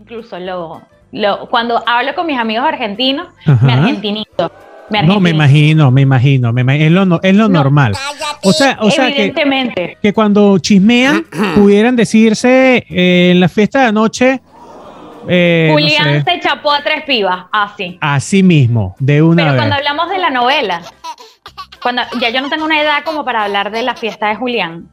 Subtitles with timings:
[0.00, 3.28] Incluso lo, lo, cuando hablo con mis amigos argentinos,
[3.62, 4.52] me argentinizo.
[5.04, 7.94] no, me imagino, me imagino, me es lo, es lo normal.
[8.42, 9.32] O sea, o sea que,
[10.00, 11.24] que, cuando chismean
[11.54, 14.40] pudieran decirse eh, en la fiesta de anoche.
[15.30, 17.98] Eh, Julián se chapó a tres pibas, así.
[18.00, 20.80] Así mismo, de una Pero cuando hablamos de la novela,
[21.82, 24.88] cuando ya yo no tengo una edad como para hablar de la fiesta de Julián.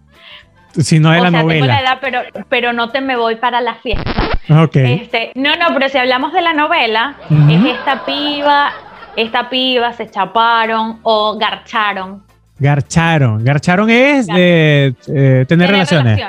[0.80, 1.66] Si no de la novela.
[1.66, 4.12] Tengo la edad, pero, pero no te me voy para la fiesta.
[4.50, 5.02] Okay.
[5.02, 8.72] Este, no, no, pero si hablamos de la novela, es esta piba,
[9.16, 12.24] esta piba se chaparon o garcharon.
[12.60, 13.44] Garcharon.
[13.44, 16.22] Garcharon es de eh, tener, relaciones.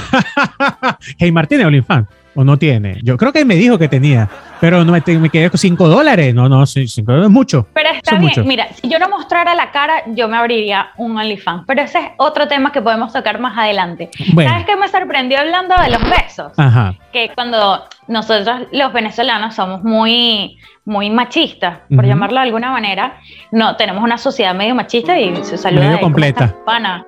[1.19, 2.99] Heymar tiene OnlyFans o no tiene.
[3.03, 6.33] Yo creo que me dijo que tenía, pero no me, quedé con 5 dólares.
[6.33, 7.67] No, no, 5 dólares es mucho.
[7.73, 8.33] Pero está bien.
[8.45, 11.63] Mira, si yo no mostrara la cara, yo me abriría un OnlyFans.
[11.67, 14.09] Pero ese es otro tema que podemos tocar más adelante.
[14.35, 16.53] ¿Sabes qué me sorprendió hablando de los besos?
[16.57, 16.95] Ajá.
[17.11, 23.19] Que cuando nosotros los venezolanos somos muy muy machista, por llamarlo de alguna manera.
[23.51, 25.85] No, tenemos una sociedad medio machista y se saluda.
[25.85, 26.47] Medio completa.
[26.47, 27.05] ¿Cómo estás, pana?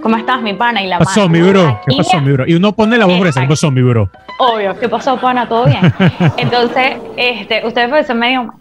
[0.00, 0.82] ¿Cómo estás, mi pana?
[0.82, 1.80] Y la pasó, mi bro?
[1.86, 2.44] ¿Qué pasó, mi bro?
[2.46, 4.10] Y uno pone la voz gruesa, ¿qué pasó, mi bro?
[4.38, 5.48] Obvio, ¿qué pasó, pana?
[5.48, 5.92] ¿Todo bien?
[6.36, 8.54] Entonces, este, ustedes pueden ser medio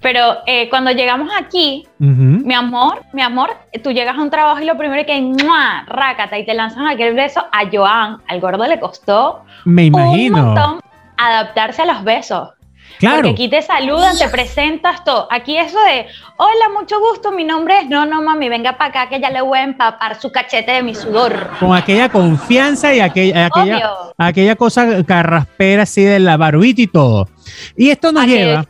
[0.00, 3.50] pero eh, cuando llegamos aquí, mi amor, mi amor,
[3.82, 5.84] tú llegas a un trabajo y lo primero que ¡mua!
[5.86, 10.38] rácata y te lanzan aquel beso a Joan, al gordo le costó Me imagino.
[10.38, 10.80] un montón
[11.18, 12.48] adaptarse a los besos.
[13.00, 13.16] Claro.
[13.16, 15.26] Porque aquí te saludan, te presentas todo.
[15.30, 16.06] Aquí eso de,
[16.36, 19.40] hola, mucho gusto, mi nombre es, no, no, mami, venga para acá que ya le
[19.40, 21.50] voy a empapar su cachete de mi sudor.
[21.58, 27.26] Con aquella confianza y aquella, aquella, aquella cosa carraspera así de la barbita y todo.
[27.74, 28.66] Y esto nos lleva.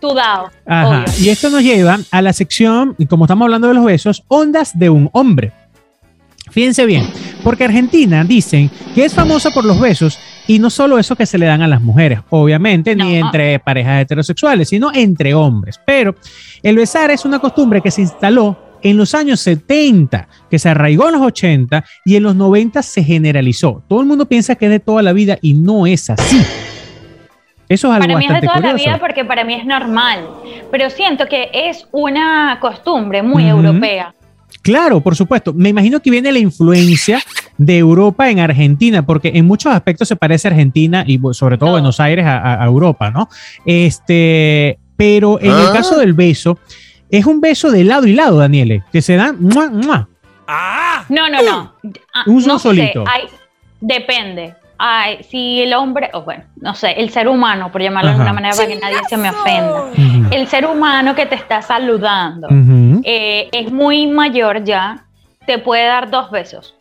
[0.64, 4.78] Ajá, y esto nos lleva a la sección, como estamos hablando de los besos, ondas
[4.78, 5.52] de un hombre.
[6.50, 7.08] Fíjense bien,
[7.42, 11.38] porque Argentina dicen que es famosa por los besos y no solo eso que se
[11.38, 15.80] le dan a las mujeres, obviamente, ni entre parejas heterosexuales, sino entre hombres.
[15.84, 16.14] Pero
[16.62, 21.08] el besar es una costumbre que se instaló en los años 70, que se arraigó
[21.08, 23.82] en los 80 y en los 90 se generalizó.
[23.88, 26.40] Todo el mundo piensa que es de toda la vida y no es así.
[27.68, 30.26] Eso es algo para mí es de toda la vida porque para mí es normal,
[30.72, 34.12] pero siento que es una costumbre muy europea.
[34.62, 35.54] Claro, por supuesto.
[35.54, 37.20] Me imagino que viene la influencia
[37.60, 41.72] de Europa en Argentina, porque en muchos aspectos se parece a Argentina y sobre todo
[41.72, 43.28] Buenos Aires a, Europa, ¿no?
[43.66, 45.70] Este, pero en el ah.
[45.74, 46.58] caso del beso,
[47.10, 49.36] es un beso de lado y lado, Daniele, que se dan.
[50.48, 51.04] ¡Ah!
[51.10, 51.74] No, no, no.
[52.26, 53.04] un no solito.
[53.78, 54.54] depende
[55.28, 58.56] si el hombre, o bueno, no sé, el ser humano, por llamarlo de alguna manera
[58.56, 59.90] para que nadie se me ofenda,
[60.30, 62.48] el ser humano que te está saludando
[63.04, 65.04] eh, es muy mayor ya,
[65.44, 66.74] te puede dar dos besos.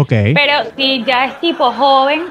[0.00, 0.12] Ok.
[0.34, 2.24] Pero si ya es tipo joven,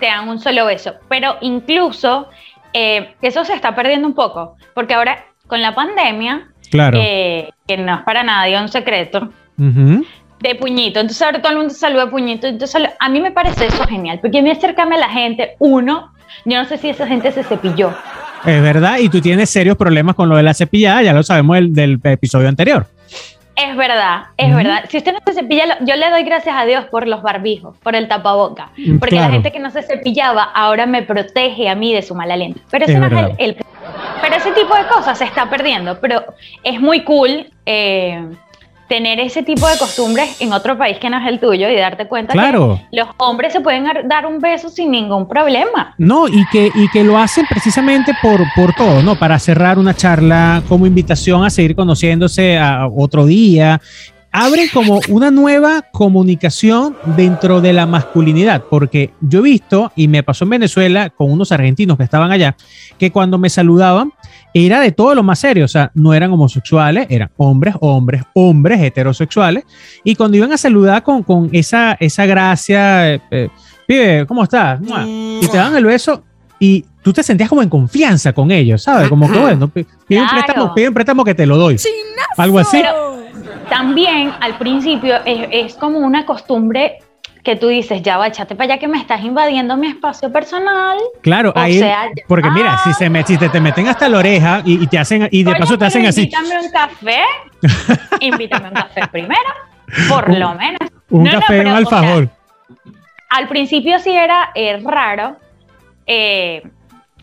[0.00, 0.94] te dan un solo beso.
[1.08, 2.28] Pero incluso
[2.72, 6.98] eh, eso se está perdiendo un poco, porque ahora con la pandemia, claro.
[7.00, 11.00] Eh, que no es para nadie un secreto, De puñito.
[11.00, 12.46] Entonces ahora todo el mundo saluda de puñito.
[12.46, 16.12] Entonces a mí me parece eso genial, porque a mí acercarme a la gente, uno,
[16.44, 17.94] yo no sé si esa gente se cepilló.
[18.44, 21.56] Es verdad, y tú tienes serios problemas con lo de la cepillada, ya lo sabemos
[21.70, 22.86] del, episodio anterior.
[23.56, 24.84] Es verdad, es verdad.
[24.88, 27.94] Si usted no se cepilla, yo le doy gracias a Dios por los barbijos, por
[27.94, 31.94] el tapaboca, mm, porque la gente que no se cepillaba ahora me protege a mí
[31.94, 32.60] de su mal aliento.
[32.70, 33.56] Pero no es el,
[34.20, 36.24] Pero ese tipo de cosas se está perdiendo, pero
[36.64, 37.46] es muy cool.
[37.64, 38.28] Eh,
[38.88, 42.06] tener ese tipo de costumbres en otro país que no es el tuyo y darte
[42.06, 45.94] cuenta que los hombres se pueden dar un beso sin ningún problema.
[45.98, 49.16] No, y que, y que lo hacen precisamente por, por todo, ¿no?
[49.16, 53.80] Para cerrar una charla como invitación a seguir conociéndose a otro día.
[54.36, 60.24] Abren como una nueva comunicación dentro de la masculinidad, porque yo he visto, y me
[60.24, 62.56] pasó en Venezuela con unos argentinos que estaban allá,
[62.98, 64.12] que cuando me saludaban,
[64.54, 68.80] era de todo lo más serio, o sea, no eran homosexuales, eran hombres, hombres, hombres
[68.80, 69.64] heterosexuales,
[70.04, 73.48] y cuando iban a saludar con, con esa, esa gracia, eh,
[73.86, 74.80] pibe, ¿cómo estás?
[74.80, 76.22] Y te dan el beso
[76.60, 79.08] y tú te sentías como en confianza con ellos, ¿sabes?
[79.08, 79.86] Como que, bueno, pide,
[80.20, 81.76] un, préstamo, pide un préstamo que te lo doy.
[82.36, 82.80] Algo así.
[83.68, 86.98] también al principio es, es como una costumbre
[87.44, 90.96] que tú dices, ya va, échate para allá que me estás invadiendo mi espacio personal.
[91.20, 91.78] Claro, ahí,
[92.26, 95.28] porque mira, si, se me, si te, te, meten hasta la oreja y, te hacen,
[95.30, 96.22] y de paso te hacen así.
[96.22, 97.20] Invítame un café,
[98.20, 99.42] invítame un café primero,
[100.08, 100.80] por lo menos.
[101.10, 102.30] Un café, un alfajor.
[103.28, 105.36] al principio sí era eh, raro
[106.06, 106.62] eh,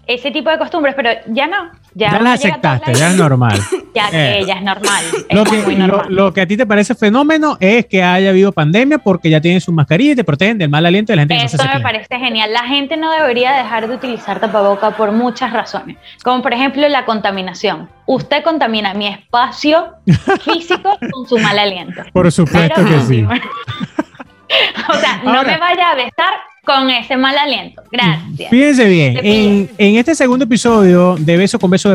[0.06, 1.72] ese tipo de costumbres, pero ya no.
[1.94, 3.60] Ya, la aceptaste, ya es normal.
[3.94, 5.04] ya que eh, ya es normal.
[5.30, 9.30] lo, que, Lo, que a ti te parece fenómeno es que haya habido pandemia porque
[9.30, 11.58] ya tienes su mascarilla y te protegen del mal aliento de la gente que Eso
[11.64, 12.54] me parece genial.
[12.54, 17.04] La gente no debería dejar de utilizar tapaboca por muchas razones, como por ejemplo la
[17.04, 17.90] contaminación.
[18.06, 19.96] Usted contamina mi espacio
[20.46, 22.04] físico con su mal aliento.
[22.14, 23.26] Por supuesto que sí.
[24.90, 27.82] o sea, no me vaya a besar con ese mal aliento.
[27.92, 28.50] Gracias.
[28.50, 31.90] Fíjense bien, en, en, este segundo episodio de Beso con Beso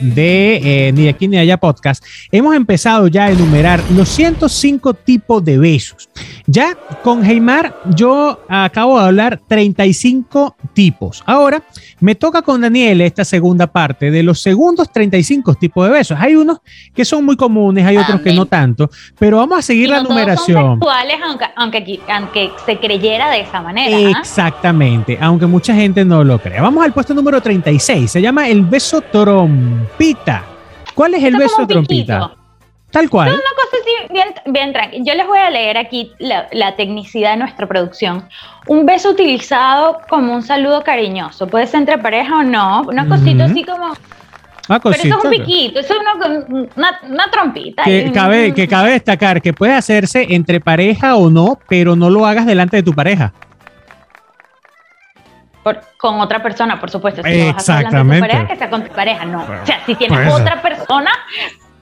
[0.00, 4.08] de eh, Ni de aquí ni de allá podcast, hemos empezado ya a enumerar los
[4.08, 6.08] 105 tipos de besos.
[6.46, 11.22] Ya con Heimar yo acabo de hablar 35 tipos.
[11.26, 11.62] Ahora
[12.00, 16.18] me toca con Daniel esta segunda parte de los segundos 35 tipos de besos.
[16.20, 16.58] Hay unos
[16.94, 20.80] que son muy comunes, hay otros que no tanto, pero vamos a seguir la numeración.
[20.80, 20.94] Todos
[21.24, 24.13] aunque, aunque, aunque se creyera de esa manera.
[24.20, 26.62] Exactamente, aunque mucha gente no lo crea.
[26.62, 30.44] Vamos al puesto número 36, se llama el beso trompita.
[30.94, 32.32] ¿Cuál es el beso trompita?
[32.90, 33.28] Tal cual.
[33.28, 35.02] No, una cosa así, bien, bien tranquila.
[35.04, 38.28] Yo les voy a leer aquí la, tecnicidad de nuestra producción.
[38.68, 41.48] Un beso utilizado como un saludo cariñoso.
[41.48, 42.82] Puede ser entre pareja o no.
[42.82, 43.94] Una cosita así como
[44.66, 47.84] pero eso es un piquito, eso es una, una, trompita.
[47.84, 52.26] Que cabe, que cabe destacar que puede hacerse entre pareja o no, pero no lo
[52.26, 53.34] hagas delante de tu pareja
[55.96, 57.22] con otra persona, por supuesto.
[57.22, 58.20] Si Exactamente.
[58.20, 59.42] No pareja, que sea con tu pareja, no.
[59.42, 61.10] o sea, si tienes otra persona,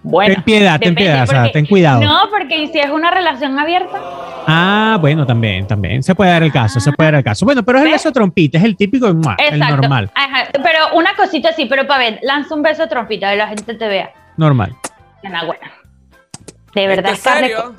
[0.03, 0.35] bueno.
[0.35, 2.03] Ten piedad, ten piedad, o sea, ten cuidado.
[2.03, 4.01] No, porque si es una relación abierta.
[4.47, 6.03] Ah, bueno, también, también.
[6.03, 7.45] Se puede dar el caso, se puede dar el caso.
[7.45, 9.21] Bueno, pero es el beso trompita, es el típico, el
[9.59, 10.11] normal.
[10.53, 13.87] pero una cosita así, pero para ver, lanza un beso trompita y la gente te
[13.87, 14.11] vea.
[14.37, 14.75] Normal.
[16.75, 17.75] De verdad, ¿En serio?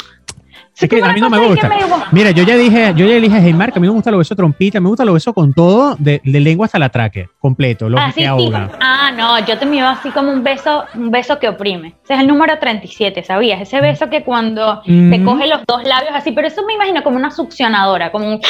[0.80, 1.70] Es que a mí no me gusta.
[2.12, 4.36] Mira, yo ya dije, yo ya dije a que a mí me gusta lo beso
[4.36, 8.26] trompita, me gusta lo beso con todo, de, lengua hasta la traque, completo, lo que
[8.26, 8.72] ahoga.
[8.80, 11.96] Ah, no, yo te miro así como un beso, un beso que oprime.
[12.04, 13.62] Ese es el número 37, ¿sabías?
[13.62, 17.18] Ese beso que cuando te coge los dos labios así, pero eso me imagino como
[17.18, 18.42] una succionadora, como un...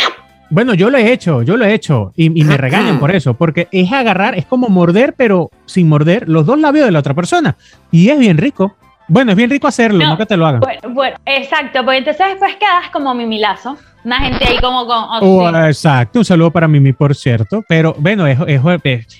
[0.49, 3.33] Bueno, yo lo he hecho, yo lo he hecho y, y, me regañan por eso,
[3.33, 7.13] porque es agarrar, es como morder, pero sin morder los dos labios de la otra
[7.13, 7.57] persona.
[7.91, 8.75] Y es bien rico.
[9.07, 10.61] Bueno, es bien rico hacerlo, no, que te lo hagan.
[10.89, 13.77] Bueno, exacto, porque entonces después quedas como mimilazo.
[14.03, 15.05] Una gente ahí como con...
[15.21, 17.63] Oh, exacto, un saludo para Mimi, por cierto.
[17.69, 18.39] Pero bueno, es,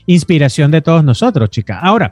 [0.06, 1.80] inspiración de todos nosotros, chica.
[1.80, 2.12] Ahora...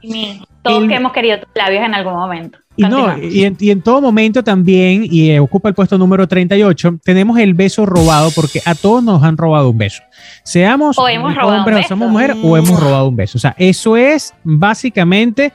[0.62, 2.60] todos que hemos querido labios en algún momento.
[2.78, 7.54] Y, no, y, en, todo momento también, y ocupa el puesto número 38, tenemos el
[7.54, 10.02] beso robado, porque a todos nos han robado un beso.
[10.44, 13.38] Seamos hombres o somos mujeres, o hemos robado un beso.
[13.38, 15.52] O sea, eso es básicamente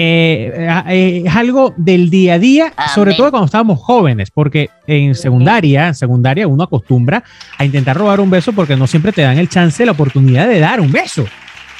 [0.00, 5.16] eh, eh, es algo del día a día, sobre todo cuando estábamos jóvenes, porque en
[5.16, 7.24] secundaria, en secundaria uno acostumbra
[7.58, 10.60] a intentar robar un beso porque no siempre te dan el chance, la oportunidad de
[10.60, 11.24] dar un beso.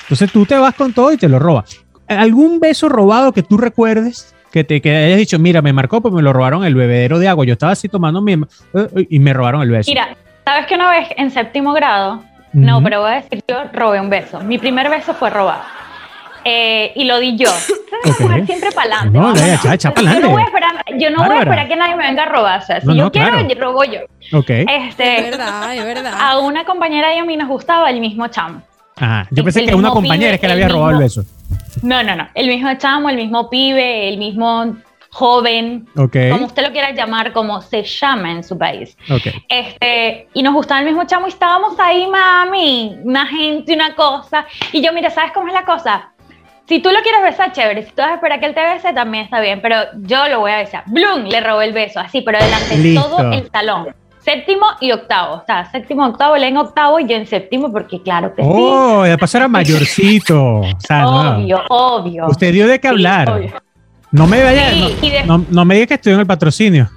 [0.02, 1.80] Entonces tú te vas con todo y te lo robas.
[2.08, 4.34] ¿Algún beso robado que tú recuerdes?
[4.50, 7.28] Que te que hayas dicho, mira, me marcó porque me lo robaron el bebedero de
[7.28, 7.44] agua.
[7.44, 9.92] Yo estaba así tomando mi, eh, y me robaron el beso.
[9.92, 12.24] Mira, ¿sabes que una vez en séptimo grado?
[12.52, 14.40] No, pero voy a decir, yo robé un beso.
[14.40, 15.62] Mi primer beso fue robado
[16.50, 17.50] Eh, y lo di yo.
[17.98, 18.46] Okay.
[18.46, 19.18] siempre para adelante.
[19.18, 20.22] No, echa, echa para adelante.
[20.22, 22.26] Yo no voy a esperar, yo no voy a esperar que nadie me venga a
[22.26, 22.60] robar.
[22.60, 24.00] O sea, si yo quiero, yo robo yo.
[24.32, 24.50] Ok.
[24.50, 26.14] Este, es verdad, es verdad.
[26.20, 28.62] A una compañera y a mí nos gustaba el mismo chamo.
[28.96, 29.26] Ajá.
[29.32, 31.24] Yo pensé que a una compañera es que le había robado el beso.
[31.82, 32.28] No, no, no.
[32.34, 34.76] El mismo chamo, el mismo pibe, el mismo
[35.10, 38.96] joven, como usted lo quiera llamar, como se llama en su país.
[39.48, 44.46] Este, y nos gustaba el mismo chamo y estábamos ahí, mami, una gente, una cosa.
[44.72, 46.12] Y yo, mira, ¿sabes cómo es la cosa?
[46.68, 47.82] Si tú lo quieres besar, chévere.
[47.82, 49.60] Si tú vas a esperar que él te bese, también está bien.
[49.62, 50.84] Pero yo lo voy a besar.
[50.86, 53.88] Blum, le robó el beso, así, pero delante de todo el salón.
[54.22, 55.36] Séptimo y octavo.
[55.36, 58.48] O sea, séptimo, octavo, él en octavo y yo en séptimo, porque claro que sí.
[58.52, 60.60] Oh, ya pasó era mayorcito.
[60.60, 62.26] obvio, obvio.
[62.26, 63.62] Usted dio de qué hablar.
[64.10, 64.70] No me vaya,
[65.24, 66.90] no, no, me diga que estoy en el patrocinio.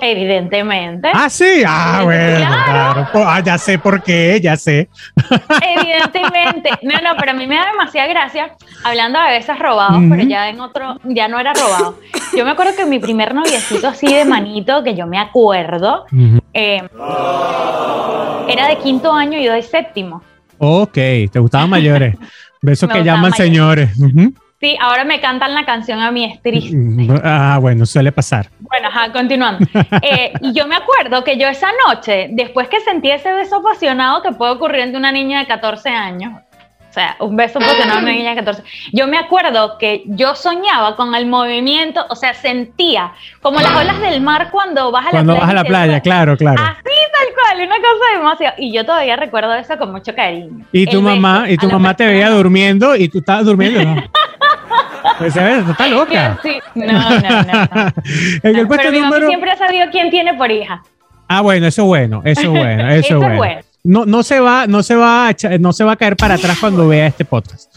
[0.00, 1.10] Evidentemente.
[1.12, 1.62] Ah, sí.
[1.66, 3.08] Ah, bueno, claro.
[3.14, 4.88] Ah, ya sé por qué, ya sé.
[5.78, 6.70] Evidentemente.
[6.82, 10.48] No, no, pero a mí me da demasiada gracia hablando de veces robados, pero ya
[10.48, 11.98] en otro, ya no era robado.
[12.36, 16.06] Yo me acuerdo que mi primer noviecito así de manito, que yo me acuerdo,
[16.52, 16.82] eh,
[18.48, 20.22] era de quinto año y yo de séptimo.
[20.58, 22.16] Ok, te gustaban mayores.
[22.62, 23.90] Besos que llaman señores.
[24.62, 26.76] Sí, ahora me cantan la canción a mí, es triste.
[27.24, 28.48] Ah, bueno, suele pasar.
[28.60, 29.66] Bueno, ajá, continuando.
[30.02, 34.22] Eh, y yo me acuerdo que yo esa noche, después que sentí ese beso apasionado
[34.22, 36.32] que puede ocurrir de una niña de 14 años,
[36.90, 40.34] o sea, un beso apasionado de una niña de 14, yo me acuerdo que yo
[40.34, 45.06] soñaba con el movimiento, o sea, sentía como las olas del mar cuando vas a
[45.06, 45.24] la playa.
[45.24, 46.62] Cuando vas a la playa, claro, claro.
[46.62, 48.54] Así tal cual, una cosa demasiado.
[48.58, 50.64] Y yo todavía recuerdo eso con mucho cariño.
[50.72, 54.02] Y tu mamá, y tu mamá te veía durmiendo y tú estabas durmiendo, ¿no?
[55.18, 56.38] Pues sabes, está loca.
[56.42, 56.58] Sí.
[56.74, 57.92] No, no, no.
[58.42, 59.26] en el puesto Pero número...
[59.28, 60.82] siempre ha sabido quién tiene por hija.
[61.28, 63.60] Ah, bueno, eso es bueno, eso es bueno, eso, es bueno.
[63.84, 66.58] No, no se va, no se va, a, no se va a caer para atrás
[66.60, 67.74] cuando vea este podcast.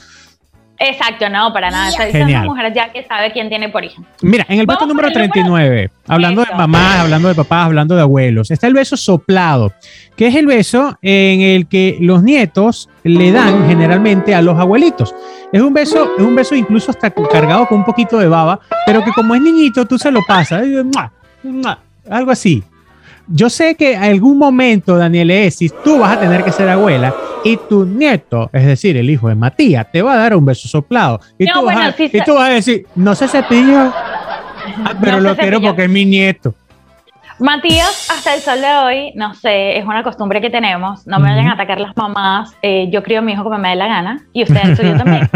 [0.77, 1.89] Exacto, no, para nada.
[1.89, 4.01] Esa una mujer ya que sabe quién tiene por hija.
[4.21, 8.51] Mira, en el puesto número 39, hablando de mamás, hablando de papás, hablando de abuelos,
[8.51, 9.73] está el beso soplado,
[10.15, 15.15] que es el beso en el que los nietos le dan generalmente a los abuelitos.
[15.51, 19.03] Es un beso, es un beso incluso hasta cargado con un poquito de baba, pero
[19.03, 20.63] que como es niñito, tú se lo pasas,
[22.09, 22.63] algo así.
[23.27, 27.13] Yo sé que en algún momento, Daniel Esis, tú vas a tener que ser abuela
[27.43, 30.67] y tu nieto, es decir, el hijo de Matías, te va a dar un beso
[30.67, 31.19] soplado.
[31.37, 35.35] Y, tú, vas a, y tú vas a decir, no se cepilló, ah, pero lo
[35.35, 36.53] quiero porque es mi nieto.
[37.37, 41.05] Matías, hasta el sol de hoy, no sé, es una costumbre que tenemos.
[41.05, 42.55] No me vayan a atacar las mamás.
[42.61, 44.25] Eh, yo crío a mi hijo como me dé la gana.
[44.31, 45.29] Y ustedes, yo también.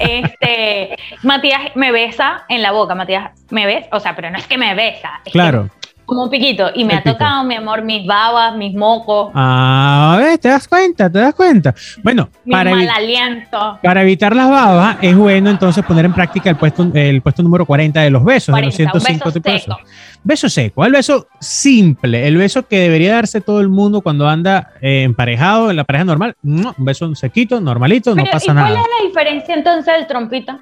[0.00, 2.96] Este, Matías me besa en la boca.
[2.96, 5.20] Matías me besa, o sea, pero no es que me besa.
[5.30, 5.70] claro.
[6.06, 6.70] Como un piquito.
[6.74, 9.30] Y me ha tocado, mi amor, mis babas, mis mocos.
[9.34, 11.74] Ah, ver, te das cuenta, te das cuenta.
[12.02, 13.78] Bueno, para, mal aliento.
[13.82, 17.64] para evitar las babas, es bueno entonces poner en práctica el puesto, el puesto número
[17.64, 19.78] 40 de los besos, de los 105 beso seco.
[20.22, 24.72] Beso seco, el beso simple, el beso que debería darse todo el mundo cuando anda
[24.80, 26.36] eh, emparejado en la pareja normal.
[26.42, 28.68] un beso sequito, normalito, no pasa nada.
[28.68, 30.58] ¿Cuál es la diferencia entonces del trompita?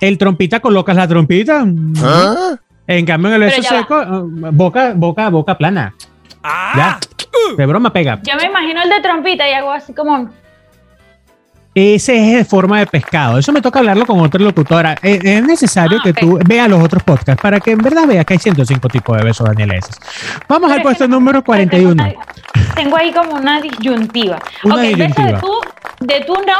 [0.00, 1.64] El trompita colocas la trompita.
[2.02, 2.56] ¿Ah?
[2.88, 5.94] En cambio, en el beso seco, uh, boca, boca, boca plana.
[6.42, 6.72] Ah.
[6.74, 6.98] Ya.
[7.56, 8.18] De broma pega.
[8.22, 10.30] Yo me imagino el de trompita y hago así como.
[11.74, 13.38] Ese es de forma de pescado.
[13.38, 14.96] Eso me toca hablarlo con otra locutora.
[15.02, 18.34] Es, necesario ah, que tú veas los otros podcasts para que en verdad veas que
[18.34, 20.00] hay 105 tipos de besos danielenses.
[20.48, 22.14] Vamos al puesto número 41.
[22.74, 24.38] Tengo ahí como una disyuntiva.
[24.64, 25.60] Una ok, beso de tú,
[26.00, 26.58] de tú no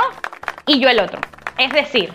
[0.67, 1.21] y yo el otro.
[1.57, 2.13] Es decir,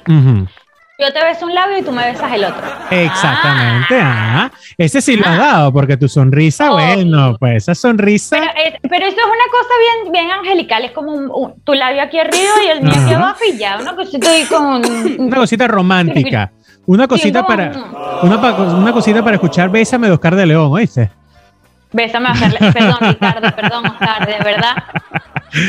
[1.03, 2.63] yo te beso un labio y tú me besas el otro.
[2.89, 3.99] Exactamente.
[4.01, 4.51] Ah.
[4.77, 8.37] Ese sí lo has dado, porque tu sonrisa, bueno, pues esa sonrisa.
[8.37, 10.85] Pero, esto es una cosa bien, bien angelical.
[10.85, 13.77] Es como tu labio aquí arriba y el mío aquí abajo y ya.
[13.79, 14.81] Una cosita ahí con.
[15.19, 16.51] Una cosita romántica.
[16.85, 17.71] Una cosita para.
[18.21, 21.09] Una, una cosita para escuchar Bésame de Oscar de León, ¿oíste?
[21.93, 22.73] Bésame, Oscar.
[22.73, 24.75] Perdón, Ricardo, perdón, Oscar, de verdad.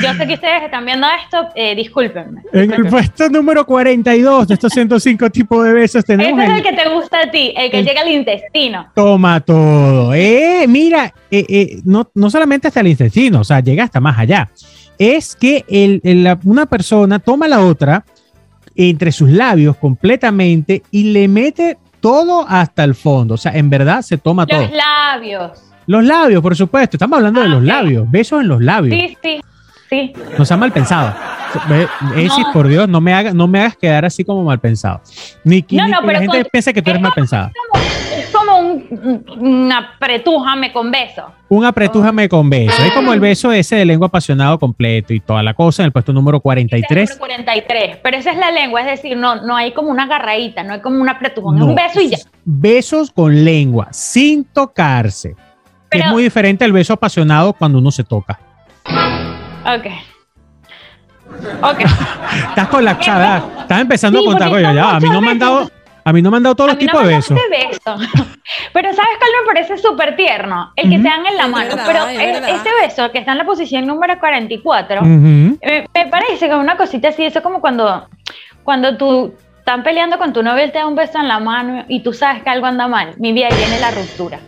[0.03, 4.55] Yo sé que ustedes están viendo esto, eh, discúlpenme, En el puesto número 42 de
[4.55, 6.43] estos 105 tipos de besos tenemos.
[6.43, 8.87] Ese es el, que te gusta a ti, el que llega al intestino.
[8.95, 10.15] Toma todo.
[10.15, 14.19] Eh, mira, eh, eh, no, no solamente hasta el intestino, o sea, llega hasta más
[14.19, 14.51] allá.
[14.99, 16.01] Es que el,
[16.45, 18.05] una persona toma la otra
[18.77, 23.35] entre sus labios completamente y le mete todo hasta el fondo.
[23.35, 24.63] O sea, en verdad se toma todo.
[24.63, 25.63] Los labios.
[25.87, 26.97] Los labios, por supuesto.
[26.97, 28.11] Estamos hablando de ah, los labios.
[28.11, 28.97] Besos en los labios.
[28.99, 29.41] Sí, sí.
[29.89, 30.13] Sí.
[30.39, 31.15] No sea mal pensado.
[32.53, 35.01] por Dios, no me, hagas, no me hagas quedar así como mal pensado.
[35.45, 37.51] Ni, que la gente piense que tú eres mal pensado.
[38.17, 38.75] Es como un
[39.39, 41.27] un apretújame con beso.
[41.49, 42.83] Un apretújame con beso.
[42.83, 45.93] Es como el beso ese de lengua apasionado completo y toda la cosa en el
[45.93, 47.11] puesto número 43.
[47.11, 50.63] número 43, pero esa es la lengua, es decir, no, no hay como una agarradita,
[50.63, 52.19] no hay como un apretujón, es un beso y ya.
[52.45, 55.35] Besos con lengua, sin tocarse.
[55.91, 58.39] es muy diferente al beso apasionado cuando uno se toca.
[59.65, 59.87] Ok.
[61.63, 61.81] Ok.
[62.49, 63.43] Estás colapsada.
[63.61, 64.97] Estás empezando a contar, coño, ya.
[64.97, 65.71] A mí no me han dado.
[66.07, 67.39] A mí no me han dado todos los tipos de besos.
[68.75, 70.71] Pero ¿sabes cuál me parece súper tierno?
[70.77, 71.77] El que te dan en la mano.
[71.87, 77.09] Pero ese beso que está en la posición número 44, me, parece que una cosita
[77.09, 78.07] así, eso es como cuando,
[78.65, 81.87] cuando tú están peleando con tu novio, él te da un beso en la mano
[81.89, 83.15] y tú sabes que algo anda mal.
[83.17, 84.41] Mi vida viene la ruptura.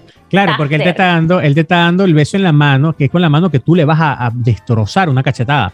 [0.44, 2.92] Claro, porque él te, está dando, él te está dando el beso en la mano,
[2.92, 5.72] que es con la mano que tú le vas a destrozar una cachetada.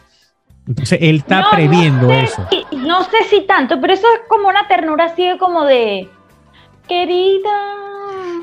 [0.66, 2.46] Entonces él está previendo eso.
[2.76, 6.08] no sé si tanto, pero eso es como una ternura así como de
[6.86, 7.91] querida.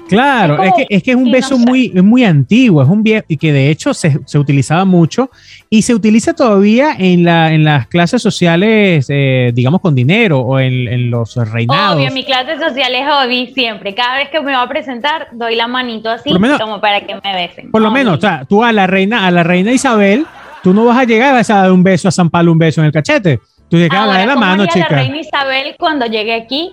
[0.09, 3.37] Claro, es, que, es, que, es un beso muy, muy antiguo, es un viejo y
[3.37, 5.29] que de hecho se, se, utilizaba mucho
[5.69, 10.59] y se utiliza todavía en, la, en las clases sociales, eh, digamos, con dinero o
[10.59, 11.97] en, en, los reinados.
[11.97, 13.95] Obvio, mi clase social es hobby siempre.
[13.95, 17.33] Cada vez que me va a presentar, doy la manito así como para que me
[17.33, 17.71] besen.
[17.71, 20.25] Por lo menos, o sea, tú a la reina, a la reina Isabel
[20.61, 22.87] Tú no vas a llegar a dar un beso a San Pablo, un beso en
[22.87, 23.39] el cachete.
[23.69, 24.87] Tú llegas a darle la mano, chica.
[24.89, 26.71] la reina Isabel cuando llegue aquí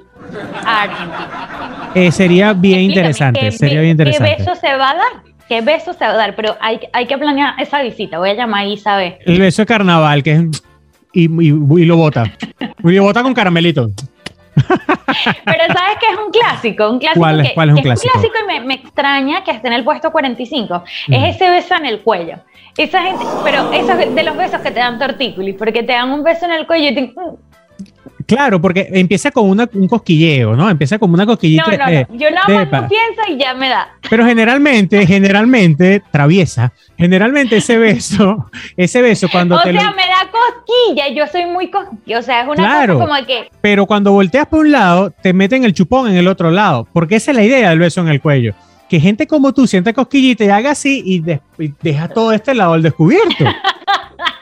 [0.64, 1.90] a Argentina?
[1.94, 4.36] Eh, sería bien interesante, sería bien interesante.
[4.36, 5.22] ¿Qué beso se va a dar?
[5.48, 6.34] ¿Qué beso se va a dar?
[6.34, 8.18] Pero hay, hay que planear esa visita.
[8.18, 9.16] Voy a llamar a Isabel.
[9.24, 10.64] El beso de carnaval, que es...
[11.12, 12.24] Y, y, lo bota.
[12.84, 13.90] y lo bota con caramelito.
[15.44, 18.08] Pero sabes que es un clásico, un clásico ¿Cuál, es, ¿cuál es un clásico?
[18.08, 20.84] Es un clásico y me, me, extraña que esté en el puesto 45.
[21.08, 22.38] Es ese beso en el cuello.
[22.76, 26.22] Esa gente, pero esos de los besos que te dan tortícolis, porque te dan un
[26.22, 27.36] beso en el cuello y te, mm,
[28.26, 30.68] Claro, porque empieza con una, un cosquilleo, ¿no?
[30.68, 31.64] Empieza como una cosquillita.
[31.70, 32.18] No, no, no.
[32.18, 33.88] Yo nada más no pienso y ya me da.
[34.10, 36.72] Pero generalmente, generalmente, traviesa.
[36.98, 39.72] Generalmente ese beso, ese beso cuando o te.
[39.72, 41.08] Sea, me da cosquilla.
[41.14, 42.18] Yo soy muy cosquilla.
[42.18, 43.50] O sea, es una claro, cosa como que.
[43.60, 46.88] Pero cuando volteas por un lado, te meten el chupón en el otro lado.
[46.92, 48.54] Porque esa es la idea del beso en el cuello.
[48.88, 52.74] Que gente como tú siente cosquillita y haga así y, y deja todo este lado
[52.74, 53.44] al descubierto.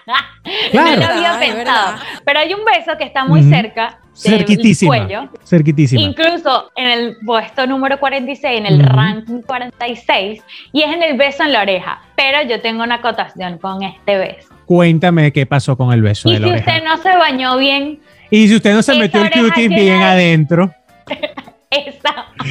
[0.04, 0.20] Claro.
[0.74, 1.96] No lo había pensado.
[2.24, 4.44] Pero hay un beso que está muy cerca del
[4.86, 5.28] cuello.
[5.44, 6.02] Cerquitísima.
[6.02, 11.44] Incluso en el puesto número 46, en el ranking 46, y es en el beso
[11.44, 12.02] en la oreja.
[12.14, 14.48] Pero yo tengo una acotación con este beso.
[14.66, 18.00] Cuéntame qué pasó con el beso y de la si usted no se bañó bien.
[18.30, 20.72] Y si usted no se metió el cutie bien adentro.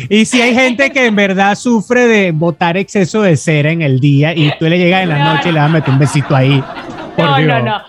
[0.09, 3.99] Y si hay gente que en verdad sufre de botar exceso de cera en el
[3.99, 6.35] día y tú le llegas en la noche y le vas a meter un besito
[6.35, 6.63] ahí.
[7.17, 7.81] No, no, no.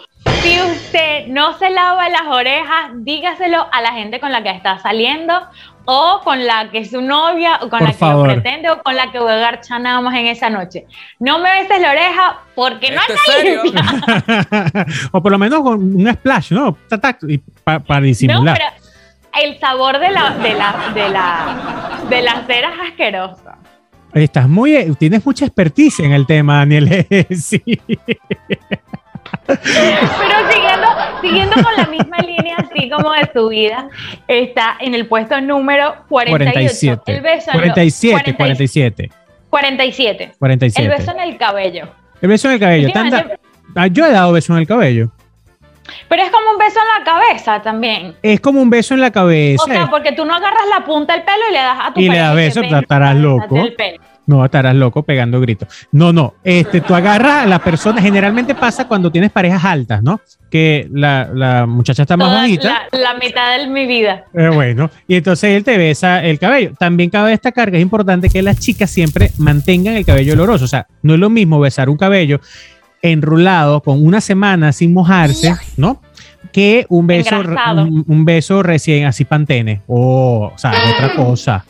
[0.42, 4.78] Si usted no se lava las orejas, dígaselo a la gente con la que está
[4.78, 5.34] saliendo
[5.86, 8.96] o con la que es su novia o con la que lo pretende o con
[8.96, 10.86] la que voy a garchar nada más en esa noche.
[11.18, 16.52] No me beses la oreja porque no está o por lo menos con un splash,
[16.52, 16.76] ¿no?
[17.64, 18.58] Para disimular.
[18.58, 18.83] No, pero
[19.42, 23.42] el sabor de la, de la, de la, de la cera es asqueroso.
[24.12, 27.06] Estás muy, tienes mucha expertise en el tema, Daniel.
[27.36, 27.62] sí.
[29.46, 29.58] Pero
[30.50, 30.88] siguiendo,
[31.20, 33.88] siguiendo con la misma línea, así como de su vida,
[34.28, 37.02] está en el puesto número 48.
[37.02, 37.12] 47.
[37.12, 39.10] El beso 47, 47.
[39.50, 40.34] 47.
[40.38, 40.82] 47.
[40.82, 41.88] El beso en el cabello.
[42.20, 42.88] El beso en el cabello.
[43.74, 45.10] Ah, yo he dado beso en el cabello.
[46.08, 48.14] Pero es como un beso en la cabeza también.
[48.22, 49.62] Es como un beso en la cabeza.
[49.64, 52.00] O sea, porque tú no agarras la punta del pelo y le das a tu
[52.00, 53.56] Y le das beso, estarás loco.
[54.26, 55.68] No, estarás loco pegando gritos.
[55.92, 56.34] No, no.
[56.42, 58.00] Este, tú agarras a la persona.
[58.00, 60.20] Generalmente pasa cuando tienes parejas altas, ¿no?
[60.50, 62.86] Que la, muchacha está más bonita.
[62.92, 64.24] La, mitad de mi vida.
[64.32, 66.72] Eh, bueno, y entonces él te besa el cabello.
[66.78, 70.64] También cabe destacar que es importante que las chicas siempre mantengan el cabello oloroso.
[70.64, 72.40] O sea, no es lo mismo besar un cabello
[73.04, 76.00] enrulado con una semana sin mojarse, ¿no?
[76.52, 79.82] Que un beso, un, beso recién así pantene.
[79.86, 81.64] o sea, otra cosa.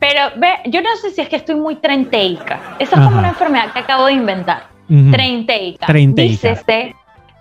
[0.00, 2.76] Pero ve, yo no sé si es que estoy muy trenteica.
[2.80, 4.64] Esa es como una enfermedad que acabo de inventar.
[4.88, 5.86] Trenteica.
[5.92, 6.96] Dícese,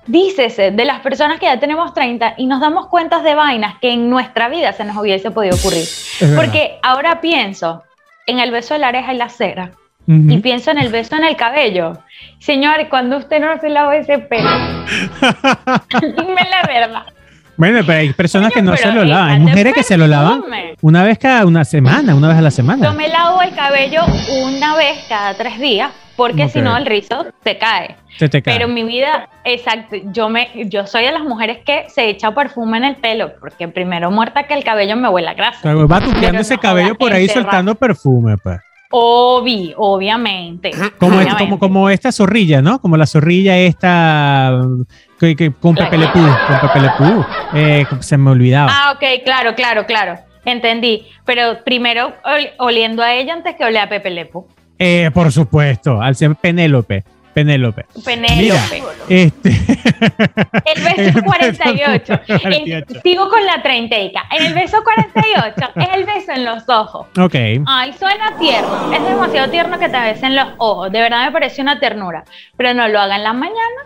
[0.05, 3.91] dícese de las personas que ya tenemos 30 y nos damos cuentas de vainas que
[3.91, 5.87] en nuestra vida se nos hubiese podido ocurrir.
[6.35, 7.81] Porque ahora pienso
[8.27, 9.71] en el beso de la oreja y la cera.
[10.07, 11.93] Y pienso en el beso en el cabello.
[12.39, 14.49] Señor, cuando usted no se lava ese pelo,
[16.01, 17.03] dime la verdad.
[17.55, 19.29] Bueno, pero hay personas que no se lo lavan.
[19.29, 20.43] Hay mujeres que se lo lavan
[20.81, 22.87] una vez cada una semana, una vez a la semana.
[22.87, 24.01] Yo me lavo el cabello
[24.43, 27.95] una vez cada tres días porque si no el rizo se cae.
[28.17, 28.55] Se te cae.
[28.55, 32.33] Pero en mi vida, exacto, yo me, yo soy de las mujeres que se echa
[32.33, 35.73] perfume en el pelo, porque primero muerta que el cabello me huele a grasa.
[35.73, 38.59] va tupiendo ese cabello por ahí soltando perfume, pues.
[38.91, 40.71] Obi, obviamente.
[40.97, 42.79] Como, como, como esta zorrilla, ¿no?
[42.79, 44.61] Como la zorrilla esta
[45.19, 46.23] que, con Pepe Le con
[46.61, 46.89] Pepe Le
[47.53, 48.71] eh, se me olvidaba.
[48.73, 50.15] Ah, ok, claro, claro, claro.
[50.45, 51.07] Entendí.
[51.25, 52.13] Pero primero
[52.57, 54.29] oliendo a ella antes que oler a Pepe Le
[54.79, 57.03] Eh, por supuesto, al ser Penélope.
[57.33, 57.85] Penélope.
[58.03, 58.83] Penélope.
[59.09, 59.49] este...
[60.65, 62.19] El beso 48.
[63.03, 64.21] sigo con la 30.
[64.31, 67.07] En el beso 48 es el beso en los ojos.
[67.17, 67.35] Ok.
[67.65, 68.93] Ay, suena tierno.
[68.93, 70.91] Es demasiado tierno que te besen los ojos.
[70.91, 72.23] De verdad me parece una ternura.
[72.57, 73.81] Pero no lo hagan en la mañana.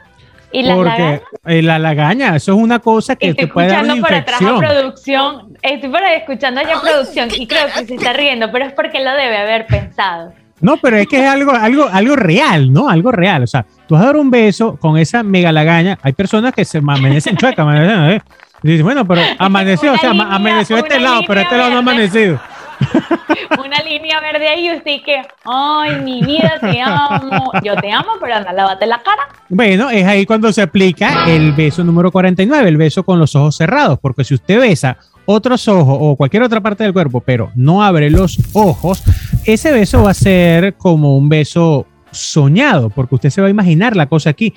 [0.51, 3.95] ¿Y la Porque eh, la lagaña, eso es una cosa que te puede dar una
[3.97, 5.58] por atrás a producción.
[5.62, 9.03] Estoy por ahí escuchando allá producción y creo que se está riendo, pero es porque
[9.03, 10.34] lo debe haber pensado.
[10.61, 12.89] No, pero es que es algo, algo, algo real, ¿no?
[12.89, 13.43] Algo real.
[13.43, 15.97] O sea, tú vas a dar un beso con esa mega lagaña.
[16.01, 18.21] Hay personas que se amanecen chuecas, ¿eh?
[18.63, 21.79] Y dices, bueno, pero amaneció, o sea, amaneció este lado, pero este lado no ha
[21.79, 22.39] amanecido.
[23.63, 27.51] Una línea verde ahí y usted que, ay, mi vida, te amo.
[27.63, 29.27] Yo te amo, pero anda, lávate la cara.
[29.49, 33.55] Bueno, es ahí cuando se aplica el beso número 49, el beso con los ojos
[33.55, 37.83] cerrados, porque si usted besa otros ojos o cualquier otra parte del cuerpo, pero no
[37.83, 39.03] abre los ojos,
[39.45, 43.95] ese beso va a ser como un beso soñado, porque usted se va a imaginar
[43.95, 44.53] la cosa aquí.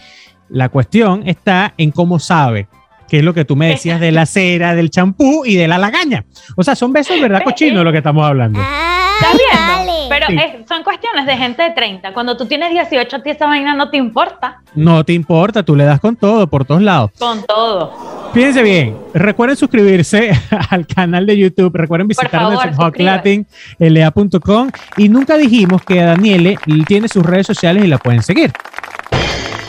[0.49, 2.69] La cuestión está en cómo sabe,
[3.09, 5.79] que es lo que tú me decías de la cera, del champú y de la
[5.79, 6.25] lagaña.
[6.57, 8.61] O sea, son besos, ¿verdad, cochino, lo que estamos hablando?
[8.61, 10.27] Está bien, pero
[10.69, 12.13] son cuestiones de gente de 30.
[12.13, 14.61] Cuando tú tienes 18, a ti esa vaina no te importa.
[14.75, 17.11] No te importa, tú le das con todo, por todos lados.
[17.19, 18.31] Con todo.
[18.33, 20.33] Fíjense bien, recuerden suscribirse
[20.71, 27.25] al canal de YouTube, recuerden visitarnos en hotlatinlea.com y nunca dijimos que Daniele tiene sus
[27.25, 28.53] redes sociales y la pueden seguir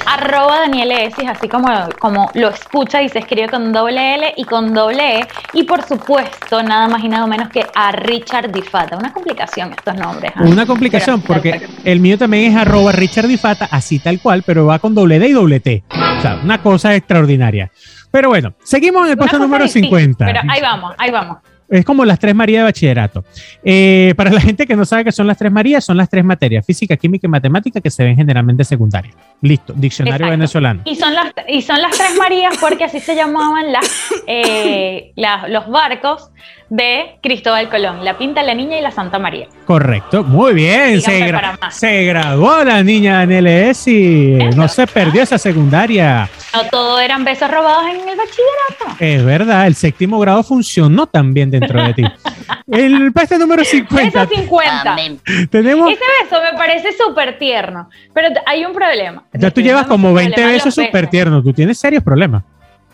[0.09, 1.67] arroba Daniel Esis, así como,
[1.99, 5.27] como lo escucha y se escribe con doble L y con doble E.
[5.53, 8.97] Y por supuesto, nada más y nada menos que a Richard Difata.
[8.97, 10.31] Una complicación estos nombres.
[10.35, 10.41] ¿ah?
[10.43, 14.79] Una complicación, porque el mío también es arroba Richard Difata, así tal cual, pero va
[14.79, 15.83] con doble D y doble T.
[15.89, 17.71] O sea, una cosa extraordinaria.
[18.11, 20.25] Pero bueno, seguimos en el puesto número 50.
[20.25, 21.37] Pero ahí vamos, ahí vamos.
[21.69, 23.23] Es como las tres Marías de bachillerato.
[23.63, 26.23] Eh, para la gente que no sabe qué son las tres Marías, son las tres
[26.23, 29.15] materias, física, química y matemática, que se ven generalmente secundarias.
[29.41, 30.82] Listo, diccionario venezolano.
[30.86, 33.89] Y son, las, y son las tres Marías porque así se llamaban las,
[34.27, 36.32] eh, los barcos
[36.69, 39.47] de Cristóbal Colón, la Pinta, la Niña y la Santa María.
[39.65, 41.01] Correcto, muy bien.
[41.01, 41.34] Se,
[41.71, 46.29] se, graduó la niña NLS y no se perdió esa secundaria.
[46.53, 48.97] No todo eran besos robados en el bachillerato.
[48.99, 52.03] Es verdad, el séptimo grado funcionó también dentro de ti.
[52.67, 54.25] El puesto número 50.
[54.25, 54.95] Beso 50.
[55.49, 55.91] Tenemos...
[55.91, 59.23] Ese beso me parece súper tierno, pero hay un problema.
[59.34, 62.43] Ya tú llevas como 20 besos súper tiernos, tú tienes serios problemas.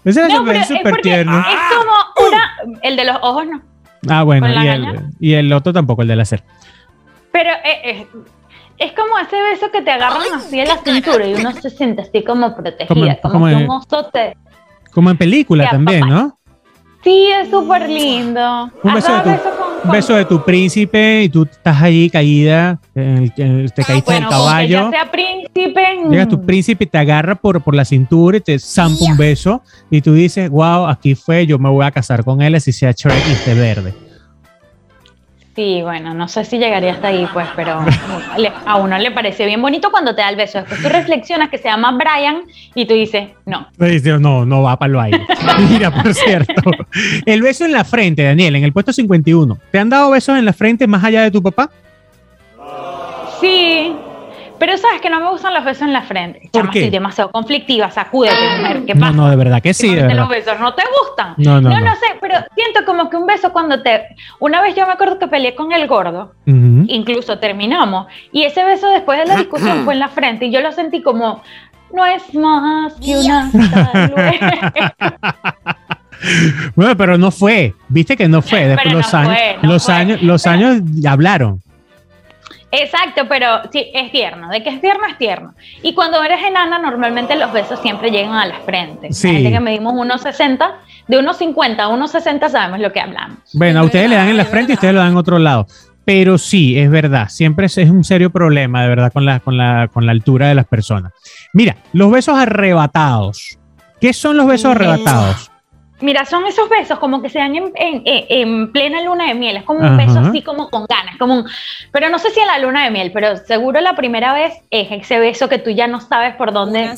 [0.06, 1.40] Ese no, es súper tierno.
[1.40, 2.45] Es como una.
[2.82, 3.62] El de los ojos no.
[4.10, 6.26] Ah, bueno, y el, y el, otro tampoco, el de la
[7.32, 8.08] Pero eh, eh,
[8.78, 12.02] es como ese beso que te agarran así en la cintura y uno se siente
[12.02, 14.38] así como protegida, como, como, un oso te.
[14.92, 16.38] Como en película también, ¿no?
[17.04, 18.72] Sí, es súper lindo.
[18.84, 24.14] Un beso, de tu, beso de tu príncipe y tú estás allí caída, te caíste
[24.14, 24.68] del caballo.
[24.68, 25.82] Ya sea príncipe.
[26.10, 29.62] Llega tu príncipe y te agarra por, por la cintura y te zampa un beso
[29.90, 32.92] y tú dices, wow, aquí fue, yo me voy a casar con él así sea
[32.92, 34.05] Shrek y esté verde.
[35.56, 37.80] Sí, bueno, no sé si llegaría hasta ahí, pues, pero
[38.66, 40.60] a uno le parece bien bonito cuando te da el beso.
[40.60, 42.42] Después tú reflexionas que se llama Brian
[42.74, 43.66] y tú dices, no.
[44.20, 45.14] No, no va para lo ahí.
[45.72, 46.62] Mira, por cierto,
[47.26, 49.58] el beso en la frente, Daniel, en el puesto 51.
[49.72, 51.70] ¿Te han dado besos en la frente más allá de tu papá?
[53.40, 53.96] Sí,
[54.60, 56.50] pero sabes que no me gustan los besos en la frente.
[56.52, 56.90] ¿Por qué?
[56.90, 58.86] demasiado conflictiva, sacúdete, mujer.
[58.86, 59.12] ¿Qué pasa?
[59.12, 59.94] No, no, de verdad que sí.
[59.94, 61.34] De los besos no te gustan.
[61.38, 64.16] No, no, no, no, sé, pero siento como que un beso cuando te.
[64.40, 68.88] Una vez yo me acuerdo que peleé con el gordo, incluso terminamos, y ese beso
[68.90, 71.42] después de la discusión fue en la frente, y yo lo sentí como.
[71.94, 73.50] No es más que una
[76.76, 77.74] Bueno, pero no fue.
[77.88, 78.68] Viste que no fue.
[78.68, 81.62] Después los, años, los años, los años hablaron.
[82.82, 84.50] Exacto, pero sí, es tierno.
[84.50, 85.54] De que es tierno, es tierno.
[85.82, 89.14] Y cuando eres enana, normalmente los besos siempre llegan a la frente.
[89.14, 89.30] Sí.
[89.30, 90.72] Gente que medimos 1,60,
[91.08, 93.38] de 1,50 a 1,60 sabemos lo que hablamos.
[93.54, 95.68] Bueno, a ustedes le dan en la frente y ustedes lo dan en otro lado.
[96.04, 99.90] Pero sí, es verdad, siempre es un serio problema, de verdad, con la, con la,
[99.92, 101.14] con la altura de las personas.
[101.54, 103.58] Mira, los besos arrebatados.
[104.00, 105.50] ¿Qué son los besos arrebatados?
[106.06, 109.58] Mira, son esos besos como que se dan en, plena luna de miel.
[109.58, 111.18] Es como un beso así como con ganas.
[111.18, 111.46] Como
[111.92, 114.88] pero no sé si en la luna de miel, pero seguro la primera vez es
[114.92, 116.92] ese beso que tú ya no sabes por dónde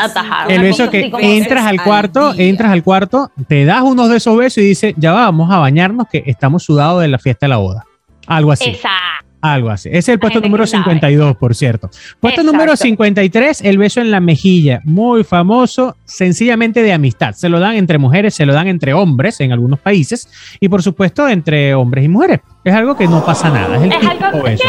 [0.00, 0.50] atajar.
[0.50, 4.58] El beso que entras al cuarto, entras al cuarto, te das unos de esos besos
[4.58, 7.84] y dices, ya vamos a bañarnos que estamos sudados de la fiesta de la boda.
[8.26, 8.70] Algo así.
[8.70, 9.29] Exacto.
[9.40, 9.88] Algo así.
[9.92, 11.90] Es el puesto número 52, por cierto.
[12.20, 14.80] Puesto número 53, el beso en la mejilla.
[14.84, 17.32] Muy famoso, sencillamente de amistad.
[17.32, 20.28] Se lo dan entre mujeres, se lo dan entre hombres en algunos países
[20.60, 22.40] y por supuesto entre hombres y mujeres.
[22.64, 23.76] Es algo que no pasa nada.
[23.76, 24.60] Es, algo que es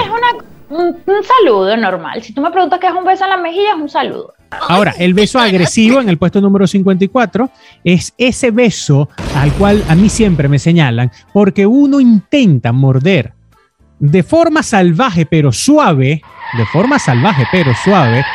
[0.70, 2.24] un, saludo normal.
[2.24, 4.34] Si tú me preguntas qué es un beso en la mejilla, es un saludo.
[4.70, 7.50] Ahora, el beso agresivo en el puesto número 54
[7.84, 13.34] es ese beso al cual a mí siempre me señalan porque uno intenta morder
[14.02, 16.22] de forma salvaje pero suave,
[16.58, 18.26] de forma salvaje pero suave,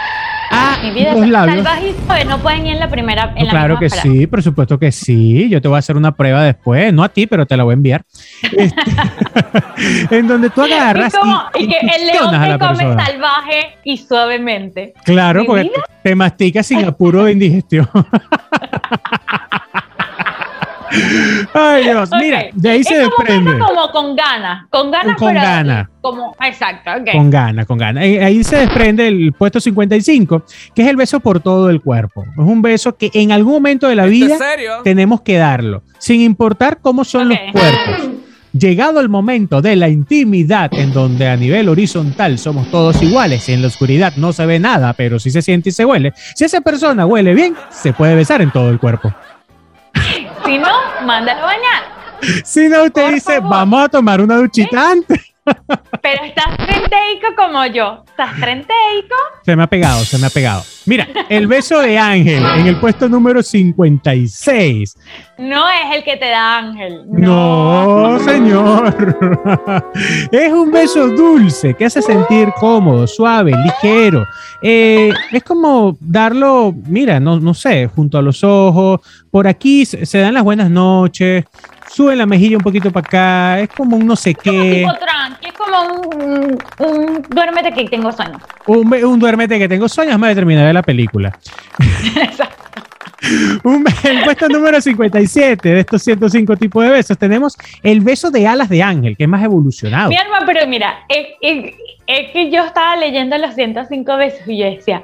[0.48, 1.64] a Mi vida los labios.
[1.64, 3.32] Salvaje y suave no pueden ir en la primera.
[3.34, 5.48] En claro que sí, por supuesto que sí.
[5.48, 7.72] Yo te voy a hacer una prueba después, no a ti, pero te la voy
[7.72, 8.04] a enviar.
[8.56, 8.80] Este,
[10.16, 11.12] en donde tú agarras.
[11.58, 14.94] Y, y, que el león te come salvaje y suavemente.
[15.04, 17.88] Claro, porque te masticas sin apuro de indigestión.
[21.54, 23.58] Ay, Dios, mira, de ahí se desprende.
[23.58, 25.88] Como con ganas, con ganas, con ganas.
[26.00, 28.04] Como, exacto, Con ganas, con ganas.
[28.04, 32.24] Ahí se desprende el puesto 55, que es el beso por todo el cuerpo.
[32.24, 34.36] Es un beso que en algún momento de la vida
[34.84, 38.10] tenemos que darlo, sin importar cómo son los cuerpos.
[38.58, 43.52] Llegado el momento de la intimidad, en donde a nivel horizontal somos todos iguales y
[43.52, 46.14] en la oscuridad no se ve nada, pero sí se siente y se huele.
[46.34, 49.12] Si esa persona huele bien, se puede besar en todo el cuerpo.
[50.46, 50.70] Si no,
[51.04, 51.82] mándalo a bañar.
[52.44, 55.34] Si no, usted dice, vamos a tomar una duchita antes.
[56.02, 58.04] Pero estás trenteico como yo.
[58.06, 59.14] ¿Estás trenteico?
[59.44, 60.62] Se me ha pegado, se me ha pegado.
[60.86, 64.96] Mira, el beso de Ángel en el puesto número 56.
[65.38, 67.02] No es el que te da Ángel.
[67.08, 68.94] No, señor.
[70.32, 74.26] es un beso dulce que hace sentir cómodo, suave, ligero.
[74.62, 79.00] Eh, es como darlo, mira, no, no sé, junto a los ojos.
[79.30, 81.44] Por aquí se dan las buenas noches
[81.96, 84.82] sube la mejilla un poquito para acá, es como un no sé qué.
[84.82, 88.38] Como tipo es como un, un, duérmete que tengo sueño.
[88.66, 91.38] Un, un duérmete que tengo sueños, me terminar de la película.
[92.16, 92.64] Exacto.
[93.64, 98.46] Un, el puesto número 57 de estos 105 tipos de besos tenemos el beso de
[98.46, 100.10] alas de ángel, que es más evolucionado.
[100.10, 104.66] Mi alma, pero mira, es, es que yo estaba leyendo los 105 besos y yo
[104.66, 105.02] decía,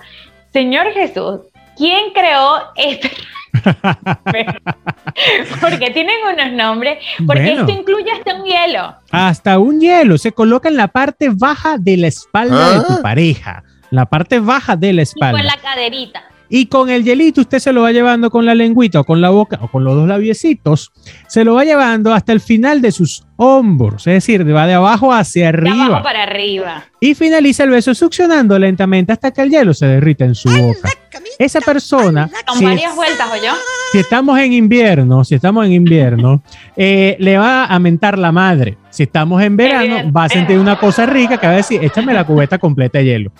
[0.52, 1.40] Señor Jesús,
[1.78, 3.10] ¿quién creó este?
[5.60, 8.96] porque tienen unos nombres, porque esto incluye hasta un hielo.
[9.10, 13.00] Hasta un hielo, se coloca en la parte baja de la espalda de tu ¿Ah?
[13.02, 15.38] pareja, la parte baja de la espalda.
[15.38, 16.22] Y con la caderita.
[16.54, 19.30] Y con el hielito usted se lo va llevando con la lengüita o con la
[19.30, 20.92] boca o con los dos labiecitos,
[21.26, 25.14] se lo va llevando hasta el final de sus hombros, es decir, va de abajo
[25.14, 25.74] hacia arriba.
[25.74, 26.84] De abajo para arriba.
[27.00, 30.90] Y finaliza el beso succionando lentamente hasta que el hielo se derrita en su boca.
[31.38, 32.30] Esa persona...
[32.46, 33.52] Con varias vueltas, ¿o yo?
[33.90, 36.42] Si estamos en invierno, si estamos en invierno,
[36.76, 38.76] eh, le va a mentar la madre.
[38.90, 42.12] Si estamos en verano, va a sentir una cosa rica que va a decir, échame
[42.12, 43.32] la cubeta completa de hielo.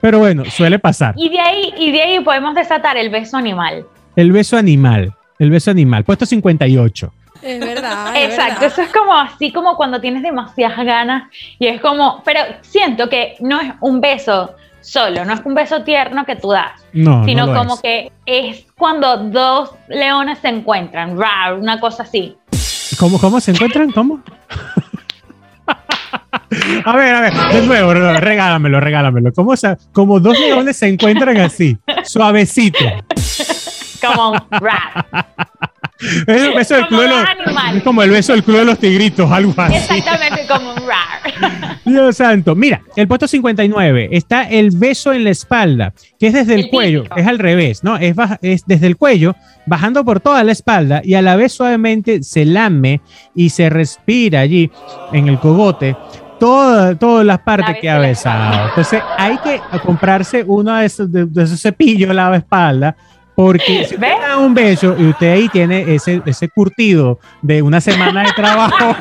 [0.00, 1.14] Pero bueno, suele pasar.
[1.16, 3.84] Y de ahí, y de ahí podemos desatar el beso animal.
[4.16, 7.12] El beso animal, el beso animal, puesto 58.
[7.42, 8.14] Es verdad.
[8.16, 13.08] Exacto, eso es como así como cuando tienes demasiadas ganas y es como, pero siento
[13.08, 17.24] que no es un beso solo, no es un beso tierno que tú das, no,
[17.24, 21.16] sino como que es cuando dos leones se encuentran,
[21.58, 22.36] una cosa así.
[22.98, 23.90] ¿Cómo, cómo se encuentran?
[23.92, 24.20] ¿Cómo?
[26.84, 29.32] A ver, a ver, de nuevo, regálamelo, regálamelo.
[29.32, 32.84] ¿Cómo sea, como dos leones se encuentran así, suavecito.
[34.00, 35.06] Como un rap.
[36.26, 37.24] Es, el beso del club de los,
[37.76, 39.76] es como el beso del club de los tigritos, algo así.
[39.76, 41.76] Exactamente como un rap.
[41.84, 42.54] Dios santo.
[42.54, 47.04] Mira, el puesto 59 está el beso en la espalda, que es desde el, cuello,
[47.14, 47.98] es al revés, ¿no?
[47.98, 49.36] Es, es desde el cuello,
[49.66, 53.02] bajando por toda la espalda y a la vez suavemente se lame
[53.34, 54.70] y se respira allí
[55.12, 55.96] en el cogote
[56.40, 58.68] todas, todas las partes que ha besado.
[58.68, 62.96] Entonces hay que comprarse uno de esos, de, esos cepillos la espalda.
[63.40, 67.80] Porque si usted da un beso y usted ahí tiene ese, ese curtido de una
[67.80, 68.94] semana de trabajo,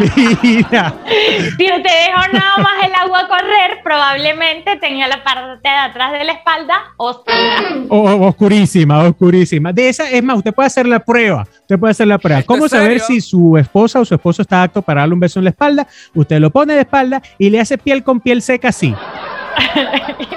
[0.42, 0.92] mira.
[1.06, 6.24] Si usted dejó nada más el agua correr, probablemente tenía la parte de atrás de
[6.24, 7.84] la espalda oscura.
[7.88, 9.72] O, oscurísima, oscurísima.
[9.72, 11.46] De esa, es más, usted puede hacer la prueba.
[11.60, 12.42] Usted puede hacer la prueba.
[12.42, 15.44] ¿Cómo saber si su esposa o su esposo está apto para darle un beso en
[15.44, 15.86] la espalda?
[16.14, 18.92] Usted lo pone de espalda y le hace piel con piel seca así.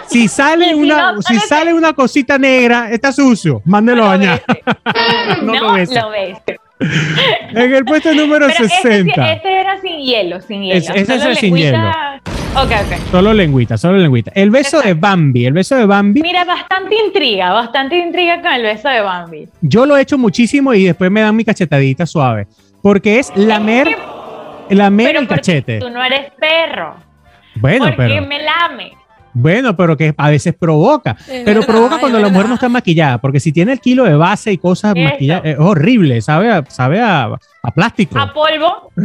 [0.08, 4.42] Si sale una, si sale una cosita negra, está sucio, mándelo a bañar.
[5.42, 6.40] no, lo ves.
[6.80, 9.34] En el puesto número 60.
[9.34, 10.94] Este, era sin hielo, sin hielo.
[10.94, 11.90] ese es sin hielo.
[12.56, 13.12] Ok, ok.
[13.12, 14.32] Solo lengüita, solo lengüita.
[14.36, 16.22] El beso de Bambi, el beso de Bambi.
[16.22, 19.48] Mira, bastante intriga, bastante intriga con el beso de Bambi.
[19.62, 22.48] Yo lo he hecho muchísimo y después me dan mi cachetadita suave.
[22.82, 23.98] Porque es lamer,
[24.70, 25.80] lamer el cachete.
[25.80, 26.96] Tú no eres perro.
[27.56, 28.92] Bueno, porque me lame.
[29.36, 31.18] Bueno, pero que a veces provoca.
[31.44, 34.54] pero provoca cuando la mujer no está maquillada, porque si tiene el kilo de base
[34.54, 37.38] y cosas maquilladas, es horrible, sabe, a, sabe a,
[37.72, 38.20] plástico.
[38.20, 38.92] A polvo.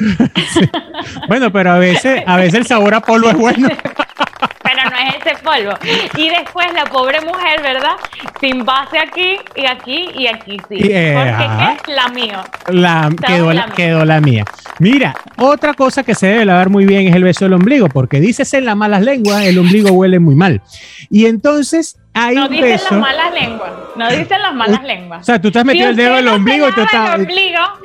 [1.28, 3.68] Bueno, pero a veces, a veces el sabor a polvo es bueno.
[4.62, 5.72] pero no es ese polvo.
[6.16, 7.92] Y después la pobre mujer, ¿verdad?
[8.40, 10.78] Sin base aquí y aquí y aquí sí.
[10.82, 11.92] Eh, Porque ¿qué?
[11.92, 12.44] La mía.
[12.68, 14.44] La, quedó, la, quedó la mía.
[14.78, 18.20] Mira, otra cosa que se debe lavar muy bien es el beso del ombligo, porque
[18.20, 20.62] dices en las malas lenguas, el ombligo huele muy mal.
[21.10, 23.70] Y entonces no dicen las malas lenguas.
[23.96, 25.20] No dicen las malas lenguas.
[25.22, 27.20] O sea, tú has metido el dedo en el ombligo y tú estás.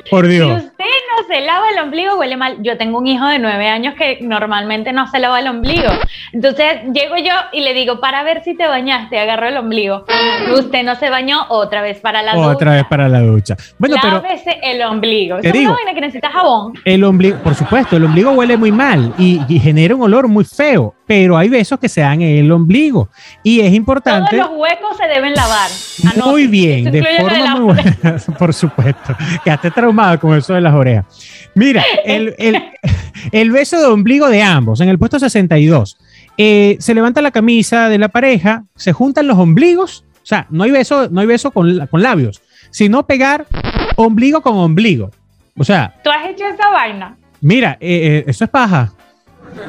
[0.10, 0.64] Por Dios.
[0.75, 2.58] Si no se lava el ombligo, huele mal.
[2.62, 5.89] Yo tengo un hijo de nueve años que normalmente no se lava el ombligo.
[6.34, 10.06] Entonces llego yo y le digo, para ver si te bañaste, agarro el ombligo.
[10.54, 12.48] Usted no se bañó, otra vez para la ducha.
[12.48, 13.56] Otra vez para la ducha.
[13.78, 15.39] Bueno, Lávese el ombligo.
[15.39, 16.74] Te digo, una que necesita jabón.
[16.86, 20.45] El ombligo, por supuesto, el ombligo huele muy mal y, y genera un olor muy
[20.45, 23.10] feo pero hay besos que se dan en el ombligo
[23.43, 24.38] y es importante.
[24.38, 25.69] Todos los huecos se deben lavar.
[26.26, 29.15] Muy bien, de forma muy buena, por supuesto.
[29.43, 31.06] Quedaste traumado con eso de las orejas.
[31.56, 32.36] Mira, el,
[33.32, 35.98] el, beso de ombligo de ambos, en el puesto 62,
[36.38, 40.64] eh, se levanta la camisa de la pareja, se juntan los ombligos, o sea, no
[40.64, 43.46] hay beso, no hay beso con, con labios, sino pegar
[43.96, 45.12] ombligo con ombligo.
[45.58, 45.94] O sea.
[46.04, 47.16] ¿Tú has hecho esa vaina?
[47.42, 48.92] Mira, eh, eh, eso es paja.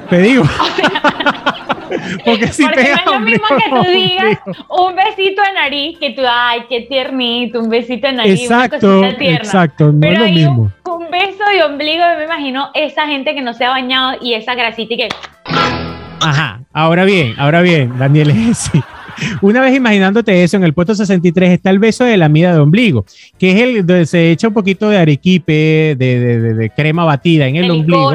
[0.08, 0.44] Te digo.
[2.24, 6.10] Porque si Porque no es lo mismo que tú digas un besito de nariz, que
[6.10, 8.42] tú, ay, qué tiernito, un besito de nariz.
[8.42, 10.72] Exacto, exacto, no es lo mismo.
[10.84, 14.54] Un, beso de ombligo, me imagino esa gente que no se ha bañado y esa
[14.54, 15.08] grasita y que.
[16.20, 18.80] Ajá, ahora bien, ahora bien, Daniel, sí.
[19.40, 22.60] Una vez imaginándote eso, en el puesto 63 está el beso de la mida de
[22.60, 23.06] ombligo,
[23.38, 27.56] que es el donde se echa un poquito de arequipe, de, de, crema batida en
[27.56, 28.12] el, ombligo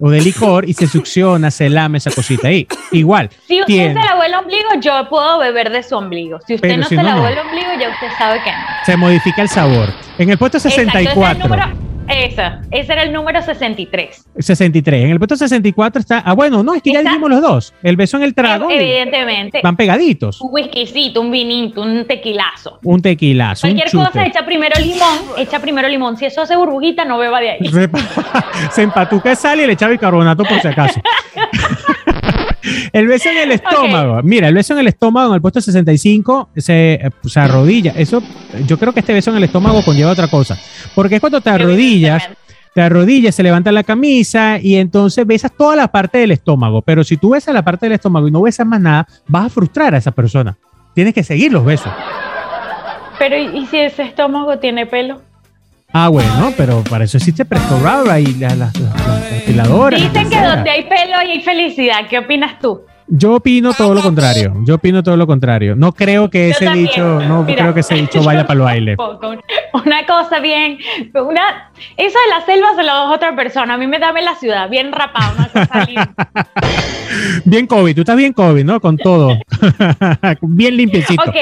[0.00, 2.66] o de licor y se succiona, se lame esa cosita ahí.
[2.92, 3.30] Igual.
[3.46, 6.38] Si usted se lavó el ombligo, yo puedo beber de su ombligo.
[6.46, 8.58] Si usted no se lavó el ombligo, ya usted sabe que no.
[8.84, 9.92] Se modifica el sabor.
[10.18, 11.87] En el puesto 64.
[12.08, 14.24] Esa, ese era el número 63.
[14.38, 15.04] 63.
[15.04, 16.18] En el puesto 64 está.
[16.24, 17.74] Ah, bueno, no, es que ya dijimos los dos.
[17.82, 18.70] El beso en el trago.
[18.70, 19.60] Evidentemente.
[19.62, 20.40] Van pegaditos.
[20.40, 22.78] Un whiskycito, un vinito, un tequilazo.
[22.82, 23.66] Un tequilazo.
[23.66, 26.16] Cualquier cosa, echa primero limón, echa primero limón.
[26.16, 27.58] Si eso hace burbujita, no beba de ahí.
[28.70, 31.00] Se empatuca sal y le echa bicarbonato por si acaso.
[32.92, 34.20] el beso en el estómago.
[34.22, 37.92] Mira, el beso en el estómago en el puesto 65 se, se arrodilla.
[37.96, 38.22] Eso,
[38.66, 40.58] yo creo que este beso en el estómago conlleva otra cosa.
[40.94, 42.28] Porque es cuando te arrodillas,
[42.74, 46.82] te arrodillas, se levanta la camisa y entonces besas toda la parte del estómago.
[46.82, 49.48] Pero si tú besas la parte del estómago y no besas más nada, vas a
[49.50, 50.56] frustrar a esa persona.
[50.94, 51.92] Tienes que seguir los besos.
[53.18, 55.20] Pero ¿y si ese estómago tiene pelo?
[55.92, 57.78] Ah, bueno, pero para eso existe Presto
[58.20, 58.70] y la, la,
[59.90, 62.06] Dicen que donde hay pelo hay felicidad.
[62.10, 62.82] ¿Qué opinas tú?
[63.10, 64.54] Yo opino todo lo contrario.
[64.64, 65.74] Yo opino todo lo contrario.
[65.74, 68.96] No creo que ese dicho, no creo que ese dicho vaya para el baile.
[69.72, 70.78] Una cosa bien,
[71.14, 73.74] una, eso de la selva se lo dejo a otra persona.
[73.74, 75.86] A mí me dame la ciudad, bien rapada, una cosa
[77.44, 78.80] bien COVID, tú estás bien COVID, ¿no?
[78.80, 79.38] Con todo.
[80.42, 81.22] bien limpiecito.
[81.22, 81.36] Ok.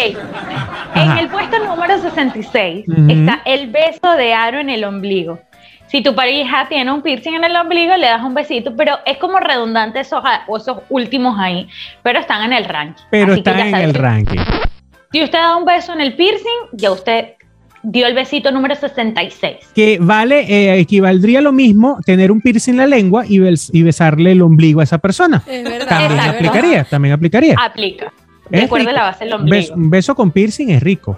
[0.95, 5.41] En el puesto número 66 está el beso de aro en el ombligo.
[5.89, 9.19] Si tu pareja tiene un piercing en el ombligo, le das un besito, pero es
[9.19, 11.69] como redundante esos, esos últimos ahí,
[12.03, 13.05] pero están en el ranking.
[13.11, 14.41] Pero están en el ranking.
[15.13, 17.35] Si usted da un beso en el piercing, ya usted
[17.85, 19.59] dio el besito número 66.
[19.75, 23.39] Que vale, eh, equivaldría lo mismo tener un piercing en la lengua y,
[23.83, 25.43] besarle el ombligo a esa persona.
[25.47, 25.89] Es verdad.
[25.89, 27.57] También aplicaría, también aplicaría.
[27.59, 28.13] Aplica.
[28.51, 29.75] Recuerde la base del ombligo.
[29.75, 31.17] un beso con piercing es rico.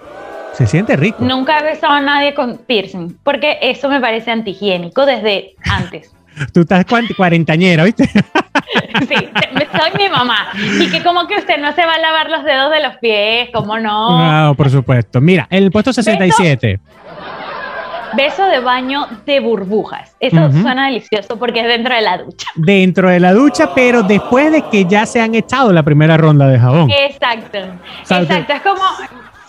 [0.59, 1.23] Se siente rico.
[1.23, 6.13] Nunca he besado a nadie con piercing, porque eso me parece antihigiénico desde antes.
[6.53, 8.05] Tú estás cuarentañera, ¿viste?
[9.07, 10.49] sí, soy mi mamá.
[10.81, 13.49] Y que como que usted no se va a lavar los dedos de los pies,
[13.53, 14.47] ¿cómo no?
[14.47, 15.21] No, por supuesto.
[15.21, 16.81] Mira, el puesto 67.
[18.17, 20.13] Beso, de baño de burbujas.
[20.19, 22.47] Eso suena delicioso porque es dentro de la ducha.
[22.55, 26.47] Dentro de la ducha, pero después de que ya se han echado la primera ronda
[26.47, 26.91] de jabón.
[26.91, 27.59] Exacto.
[28.01, 28.53] Exacto.
[28.53, 28.81] Es como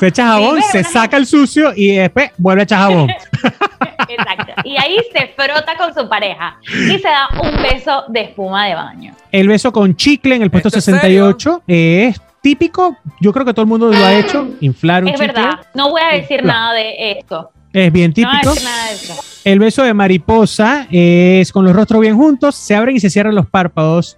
[0.01, 3.11] se echa jabón, se saca el sucio y después vuelve a echar jabón.
[4.09, 4.53] Exacto.
[4.65, 8.75] Y ahí se frota con su pareja y se da un beso de espuma de
[8.77, 9.15] baño.
[9.31, 12.96] El beso con chicle en el puesto 68 es típico.
[13.21, 14.48] Yo creo que todo el mundo lo ha hecho.
[14.61, 15.27] Inflar un chicle.
[15.27, 15.61] Es verdad.
[15.75, 17.51] No voy a decir nada de esto.
[17.71, 18.33] Es bien típico.
[18.33, 19.15] No voy a decir nada de eso.
[19.44, 23.35] El beso de mariposa es con los rostros bien juntos, se abren y se cierran
[23.35, 24.17] los párpados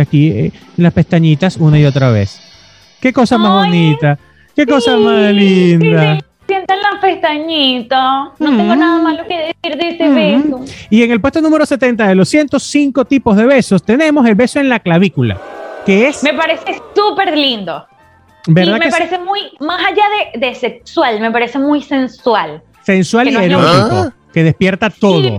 [0.00, 2.40] aquí eh, en las pestañitas una y otra vez.
[3.00, 4.18] Qué cosa más bonita.
[4.56, 6.18] Qué cosa más linda.
[6.46, 8.28] sientan las pestañitas.
[8.38, 10.64] No tengo nada malo que decir de ese beso.
[10.88, 14.58] Y en el puesto número 70 de los 105 tipos de besos, tenemos el beso
[14.58, 15.38] en la clavícula,
[15.84, 16.22] que es.
[16.22, 17.86] Me parece súper lindo.
[18.48, 20.04] ¿Verdad y me parece muy, más allá
[20.34, 22.62] de, sexual, me parece muy sensual.
[22.82, 25.38] Sensual y erótico, que despierta todo.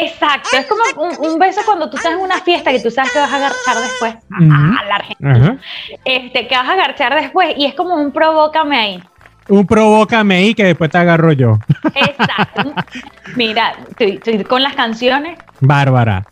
[0.00, 0.82] Exacto, es como
[1.28, 3.76] un, beso cuando tú estás en una fiesta que tú sabes que vas a agarchar
[3.78, 5.58] después a, la Argentina.
[6.04, 9.02] Este, que vas a agarchar después y es como un provócame ahí.
[9.48, 11.58] Un provócame ahí que después te agarro yo.
[11.94, 12.72] Exacto.
[13.36, 15.38] Mira, estoy, con las canciones.
[15.60, 16.24] Bárbara.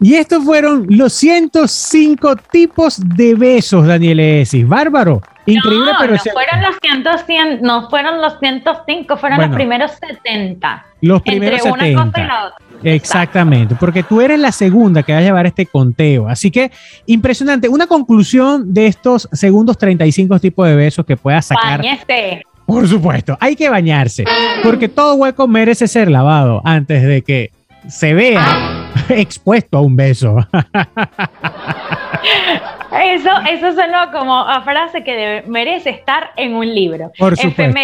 [0.00, 4.66] Y estos fueron los 105 tipos de besos, Daniel Esis.
[4.66, 5.20] Bárbaro.
[5.52, 10.86] Increíble, no, pero no fueron los 100, no fueron los 105, fueron los primeros 70.
[11.00, 12.64] Los primeros entre Una cosa y la otra.
[12.82, 16.28] Exactamente, porque tú eres la segunda que va a llevar este conteo.
[16.28, 16.70] Así que
[17.06, 17.68] impresionante.
[17.68, 21.78] Una conclusión de estos segundos 35 tipos de besos que puedas sacar.
[21.78, 22.42] Bañese.
[22.66, 24.24] Por supuesto, hay que bañarse,
[24.62, 27.50] porque todo hueco merece ser lavado antes de que
[27.88, 30.36] se vea expuesto a un beso.
[32.90, 37.12] Eso, eso suena como a frase que merece estar en un libro.
[37.18, 37.80] Por supuesto.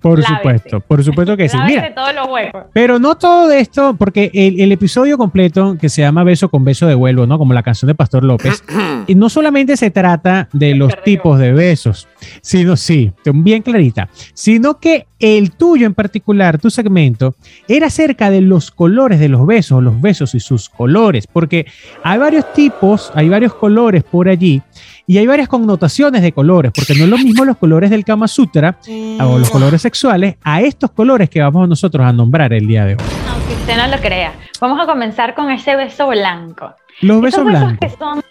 [0.00, 1.56] Por supuesto, por supuesto que sí.
[1.64, 2.64] Mira, todos los huecos.
[2.72, 6.94] Pero no todo esto, porque el, episodio completo que se llama Beso con Beso de
[6.94, 7.38] Vuelvo, ¿no?
[7.38, 8.62] Como la canción de Pastor López,
[9.06, 12.08] y no solamente se trata de los tipos de besos,
[12.40, 17.34] sino, sí, bien clarita, sino que el tuyo en particular, tu segmento,
[17.66, 21.66] era acerca de los colores de los besos, los besos y sus colores, porque
[22.04, 24.47] hay varios tipos, hay varios colores por allí
[25.06, 28.28] y hay varias connotaciones de colores, porque no es lo mismo los colores del Kama
[28.28, 28.78] Sutra
[29.20, 32.94] o los colores sexuales a estos colores que vamos nosotros a nombrar el día de
[32.94, 33.00] hoy.
[33.30, 36.74] Aunque usted no lo crea, vamos a comenzar con ese beso blanco.
[37.00, 37.78] Los besos, blancos.
[37.80, 38.22] Que son,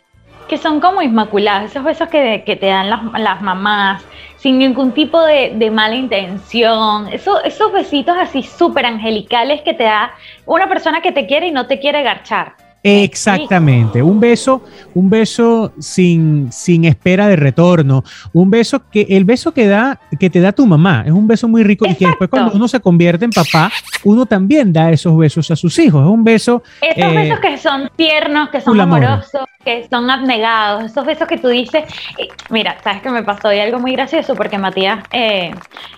[0.48, 4.04] que son como inmaculados, esos besos que, que te dan las, las mamás,
[4.38, 7.08] sin ningún tipo de, mala intención.
[7.12, 10.12] Eso, esos besitos así súper angelicales que te da
[10.46, 12.56] una persona que te quiere y no te quiere garchar.
[12.84, 14.64] Exactamente, un beso,
[14.94, 18.04] un beso sin, sin espera de retorno,
[18.34, 21.48] un beso que el beso que da que te da tu mamá, es un beso
[21.48, 23.72] muy rico y que después cuando uno se convierte en papá,
[24.04, 27.58] uno también da esos besos a sus hijos, es un beso Esos eh, besos que
[27.58, 31.84] son tiernos, que son amorosos, que son abnegados, esos besos que tú dices,
[32.18, 35.52] eh, mira, sabes que me pasó hoy algo muy gracioso porque Matías eh,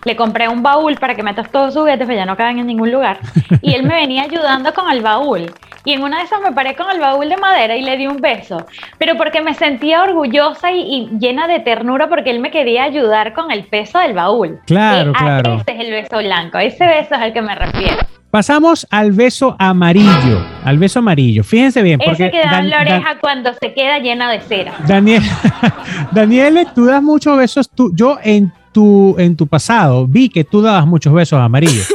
[0.06, 2.68] le compré un baúl para que metas todos sus juguetes, pero ya no caben en
[2.68, 3.20] ningún lugar.
[3.62, 5.52] Y él me venía ayudando con el baúl.
[5.86, 8.08] Y en una de esas me paré con el baúl de madera y le di
[8.08, 8.66] un beso,
[8.98, 13.52] pero porque me sentía orgullosa y, llena de ternura porque él me quería ayudar con
[13.52, 14.60] el peso del baúl.
[14.66, 15.56] Claro, claro.
[15.56, 17.98] Ese es el beso blanco, ese beso es al que me refiero.
[18.32, 21.44] Pasamos al beso amarillo, al beso amarillo.
[21.44, 24.74] Fíjense bien, porque ese que da en la oreja cuando se queda llena de cera.
[24.88, 25.24] Daniel,
[26.12, 27.70] Daniel, tú das muchos besos.
[27.70, 31.92] Tú, yo en tu en tu pasado vi que tú dabas muchos besos amarillos.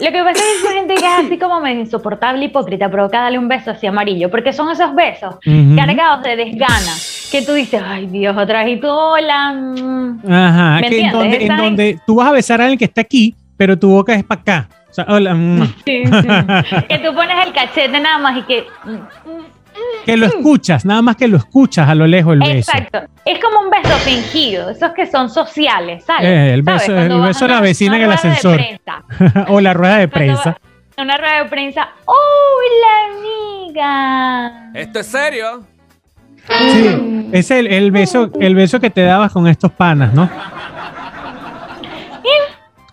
[0.00, 3.20] Lo que pasa es que hay gente que es así como medio insoportable, hipócrita, provoca
[3.20, 5.36] darle un beso así amarillo, porque son esos besos
[5.76, 6.92] cargados de desgana,
[7.30, 9.52] que tú dices, ay Dios, otra vez y tú, hola.
[9.52, 10.20] Mm".
[10.30, 13.34] Ajá, que en donde, en donde tú vas a besar a alguien que está aquí,
[13.56, 14.68] pero tu boca es para acá.
[14.90, 15.34] O sea, hola.
[15.34, 15.74] Mm.
[15.84, 16.82] Sí, sí.
[16.88, 19.57] que tú pones el cachete nada más y que mm,
[20.04, 22.72] que lo escuchas, nada más que lo escuchas a lo lejos el beso.
[22.72, 23.00] Exacto.
[23.24, 26.24] Es como un beso fingido, esos que son sociales, ¿sabes?
[26.24, 28.60] Eh, el beso, el beso de la vecina en el ascensor.
[29.48, 30.56] o la rueda de prensa.
[30.96, 31.88] Una rueda de prensa.
[32.06, 34.70] ¡Hola, amiga!
[34.74, 35.64] ¿Esto es serio?
[36.48, 40.30] Sí, es el, el, beso, el beso que te dabas con estos panas, ¿no?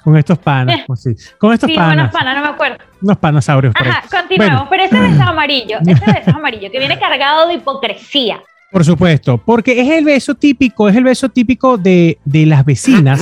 [0.05, 1.15] Con estos panas, pues sí.
[1.39, 2.11] Con estos sí, panas.
[2.11, 2.77] panas, no me acuerdo.
[3.01, 3.73] Unos panasaurios.
[3.75, 4.67] Ajá, continuamos.
[4.69, 8.39] Pero ese beso es amarillo, ese beso es amarillo, que viene cargado de hipocresía.
[8.71, 13.19] Por supuesto, porque es el beso típico, es el beso típico de, de las vecinas.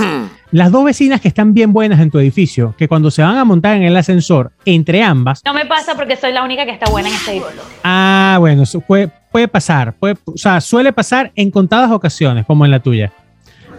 [0.52, 3.46] las dos vecinas que están bien buenas en tu edificio, que cuando se van a
[3.46, 5.42] montar en el ascensor, entre ambas.
[5.46, 7.62] No me pasa porque soy la única que está buena en este edificio.
[7.86, 9.94] Ah, bueno, puede, puede pasar.
[9.94, 13.14] Puede, o sea, suele pasar en contadas ocasiones, como en la tuya.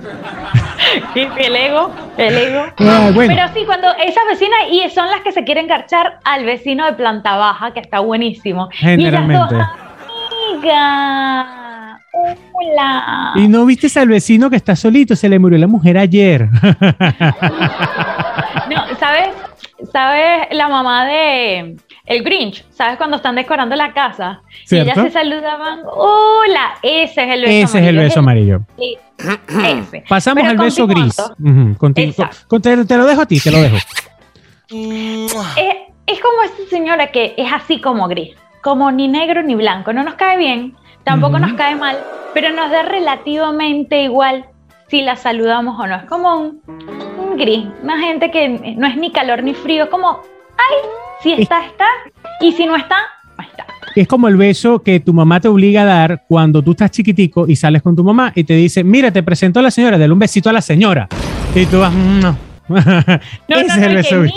[1.15, 2.65] el ego, el ego.
[2.79, 6.87] Ah, Pero sí, cuando esas vecinas y son las que se quieren garchar al vecino
[6.87, 8.69] de planta baja, que está buenísimo.
[8.73, 9.57] Generalmente.
[10.63, 10.69] Y
[12.53, 13.33] Hola.
[13.35, 16.49] Y no viste al vecino que está solito, se le murió la mujer ayer.
[18.71, 19.31] no, ¿sabes?
[19.93, 21.77] ¿Sabes la mamá de
[22.07, 22.65] el Grinch?
[22.71, 24.43] ¿Sabes cuando están decorando la casa?
[24.71, 28.61] Y ellas se saludaban, hola, ese es el beso ese es el beso amarillo.
[30.09, 31.17] Pasamos al beso gris.
[31.95, 33.77] te, lo dejo a ti, te lo dejo.
[36.07, 40.03] Es como esta señora que es así como gris, como ni negro ni blanco, no
[40.05, 41.99] nos cae bien, tampoco nos cae mal,
[42.35, 44.47] pero nos da relativamente igual
[44.89, 45.97] si la saludamos o no.
[45.97, 47.04] Es como un
[47.37, 50.21] gris, una gente que no es ni calor ni frío, como,
[50.57, 50.89] ay,
[51.23, 51.87] si está, está,
[52.41, 52.97] y si no está,
[53.37, 53.67] no está.
[53.95, 57.47] Es como el beso que tu mamá te obliga a dar cuando tú estás chiquitico
[57.47, 60.13] y sales con tu mamá y te dice, mira, te presento a la señora, dale
[60.13, 61.09] un besito a la señora.
[61.55, 62.37] Y tú vas, no.
[62.69, 63.63] no, no, no,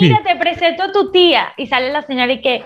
[0.00, 1.48] mira, te presento a tu tía.
[1.56, 2.62] Y sale la señora y que,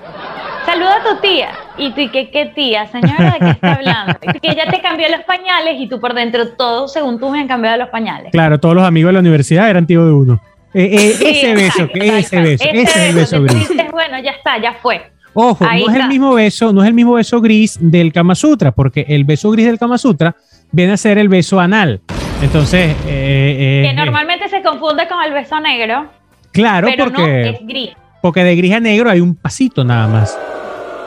[0.64, 1.50] saluda a tu tía.
[1.76, 2.86] Y tú, ¿y qué, qué tía?
[2.86, 4.18] Señora, ¿de qué está hablando?
[4.22, 7.40] Y que ella te cambió los pañales y tú por dentro, todos según tú me
[7.40, 8.30] han cambiado los pañales.
[8.32, 10.40] Claro, todos los amigos de la universidad eran tíos de uno.
[10.74, 13.68] Eh, eh, ese beso, ese beso, ese, es el beso gris.
[13.90, 15.02] bueno, ya está, ya fue.
[15.34, 18.72] Ojo, no es el mismo beso, no es el mismo beso gris del Kama Sutra,
[18.72, 20.34] porque el beso gris del Kama Sutra
[20.70, 22.00] viene a ser el beso anal.
[22.42, 26.10] Entonces, eh, que normalmente se confunde con el beso negro.
[26.52, 27.90] Claro, porque es gris.
[28.20, 30.38] Porque de gris a negro hay un pasito nada más.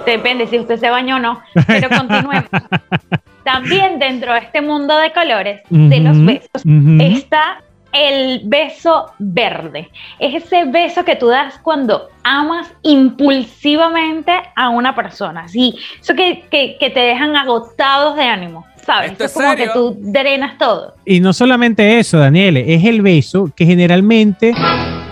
[0.06, 1.42] Depende si usted se bañó o no.
[1.68, 2.50] Pero continuemos.
[3.44, 6.64] También dentro de este mundo de colores de los besos
[7.00, 7.62] está
[7.96, 9.90] el beso verde.
[10.20, 15.48] Es ese beso que tú das cuando amas impulsivamente a una persona.
[15.48, 18.66] Sí, eso que, que, te dejan agotados de ánimo.
[18.86, 19.20] ¿Sabes?
[19.20, 20.94] es como que tú drenas todo.
[21.06, 24.54] Y no solamente eso, Daniele, es el beso que generalmente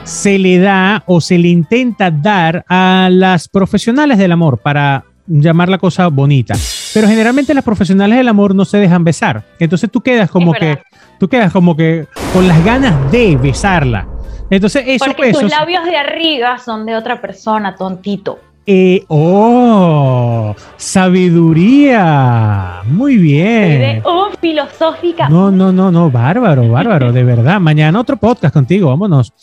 [0.03, 5.69] se le da o se le intenta dar a las profesionales del amor para llamar
[5.69, 6.55] la cosa bonita.
[6.93, 9.43] Pero generalmente las profesionales del amor no se dejan besar.
[9.59, 10.79] Entonces tú quedas como que
[11.19, 14.07] tú quedas como que con las ganas de besarla.
[14.49, 18.39] Entonces esos Porque tus labios de arriba son de otra persona, tontito.
[18.65, 22.81] Eh, oh, sabiduría.
[22.85, 24.01] Muy bien.
[24.05, 25.27] Oh, filosófica.
[25.27, 27.59] No, no, no, no, bárbaro, bárbaro, de verdad.
[27.59, 29.33] Mañana otro podcast contigo, vámonos.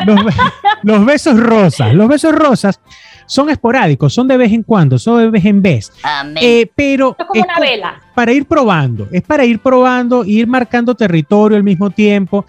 [0.82, 2.78] Los, besos rosas, los besos rosas
[3.26, 5.90] son esporádicos, son de vez en cuando, son de vez en vez.
[6.40, 8.02] Eh, pero es como una vela.
[8.14, 12.44] Para ir probando, es para ir probando, ir marcando territorio al mismo tiempo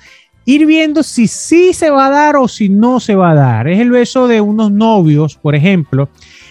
[0.47, 3.67] ir viendo si sí se va a dar o si no se va a dar.
[3.67, 6.07] Es el beso de unos novios, por ejemplo.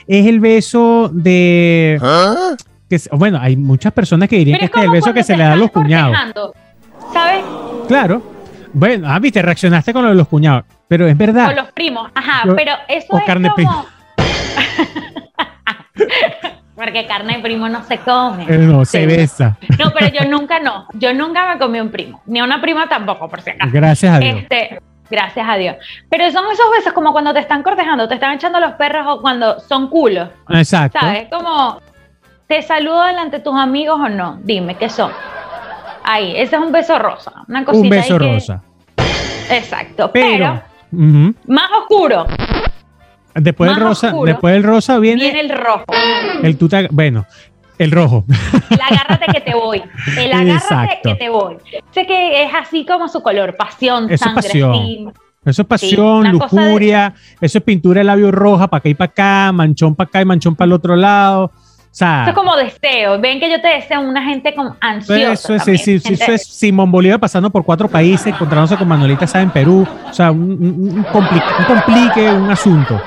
[0.06, 1.98] Es el beso de...
[2.02, 2.54] ¿Ah?
[2.90, 5.44] Que, bueno, hay muchas personas que dirían que este es el beso que se le
[5.44, 6.14] da a los cuñados.
[7.10, 7.42] ¿Sabes?
[7.88, 8.22] Claro.
[8.74, 11.46] Bueno, ah, viste, reaccionaste con lo de los cuñados, pero es verdad.
[11.46, 13.86] Con los primos, ajá, pero eso es carne como...
[16.76, 18.44] Porque carne de primo no se come.
[18.44, 19.56] Eh, no, se, besa.
[19.78, 20.86] No, pero yo nunca no.
[20.92, 22.20] Yo nunca me comí un primo.
[22.26, 23.70] Ni una prima tampoco, por si acaso.
[23.72, 24.40] Gracias a Dios.
[24.42, 25.76] Este, gracias a Dios.
[26.10, 29.22] Pero son esos besos como cuando te están cortejando, te están echando los perros o
[29.22, 30.28] cuando son culos.
[30.50, 31.00] Exacto.
[31.00, 31.28] ¿Sabes?
[31.30, 31.80] Como,
[32.46, 34.38] ¿te saludo delante de tus amigos o no?
[34.42, 35.10] Dime, ¿qué son?
[36.04, 37.32] Ahí, ese es un beso rosa.
[37.48, 38.62] Una cosita un beso rosa.
[39.50, 40.10] Exacto.
[40.12, 40.62] Pero,
[40.92, 42.26] más oscuro.
[43.36, 45.84] Después del rosa, después del rosa viene, viene el rojo.
[46.42, 47.26] El tuta, bueno,
[47.78, 48.24] el rojo.
[48.70, 49.82] El agárrate que te voy.
[50.16, 51.56] El agárrate que te voy.
[51.90, 54.40] Sé que es así como su color, pasión, eso sangre.
[54.40, 55.12] Es pasión.
[55.44, 59.52] Eso es pasión, lujuria, eso es pintura de labio roja, para acá y para acá,
[59.52, 61.44] manchón para acá y manchón para el otro lado.
[61.44, 63.20] O sea, eso es como deseo.
[63.20, 65.32] Ven que yo te deseo una gente con ansiosa.
[65.32, 69.50] Eso es, eso es Simón Bolívar pasando por cuatro países, encontrándose con Manuelita Sá en
[69.50, 69.86] Perú.
[70.10, 73.00] O sea, un, un, complique, un asunto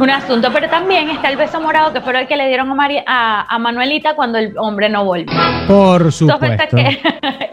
[0.00, 2.74] un asunto, pero también está el beso morado que fue el que le dieron a,
[2.74, 5.32] María, a, Manuelita cuando el hombre no volvió.
[5.66, 6.46] Por supuesto.
[6.46, 7.00] Esos besos,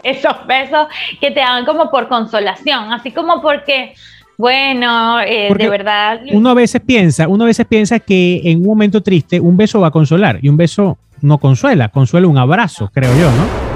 [0.10, 0.86] esos besos
[1.20, 3.94] que te dan como por consolación, así como porque,
[4.36, 6.20] bueno, eh, de verdad.
[6.32, 9.80] Uno a veces piensa, uno a veces piensa que en un momento triste un beso
[9.80, 13.72] va a consolar y un beso no consuela, consuela un abrazo, creo yo, ¿no?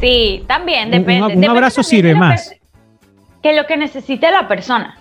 [0.00, 1.36] Sí, también depende.
[1.36, 2.54] Un, abrazo sirve más.
[3.42, 4.96] Que lo que necesite la persona.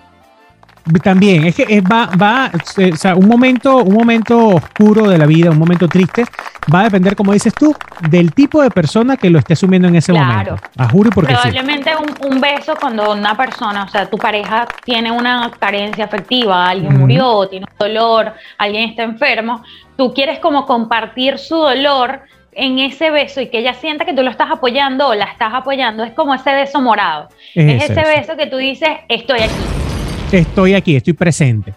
[1.03, 5.51] También, es que va, va o sea, un momento, un momento oscuro de la vida,
[5.51, 6.25] un momento triste,
[6.73, 7.75] va a depender, como dices tú,
[8.09, 10.57] del tipo de persona que lo esté asumiendo en ese momento.
[10.77, 15.11] A juro porque Probablemente un, un, beso cuando una persona, o sea, tu pareja tiene
[15.11, 19.63] una carencia afectiva, alguien murió, tiene un dolor, alguien está enfermo,
[19.97, 22.21] tú quieres como compartir su dolor
[22.51, 25.53] en ese beso y que ella sienta que tú lo estás apoyando o la estás
[25.53, 27.29] apoyando, es como ese beso morado.
[27.55, 29.88] Es, ese beso que tú dices, estoy aquí
[30.31, 31.73] Estoy aquí, estoy presente.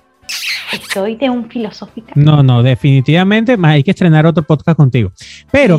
[0.72, 2.09] Estoy de un filosófico.
[2.14, 5.11] No, no, definitivamente más hay que estrenar otro podcast contigo.
[5.50, 5.78] Pero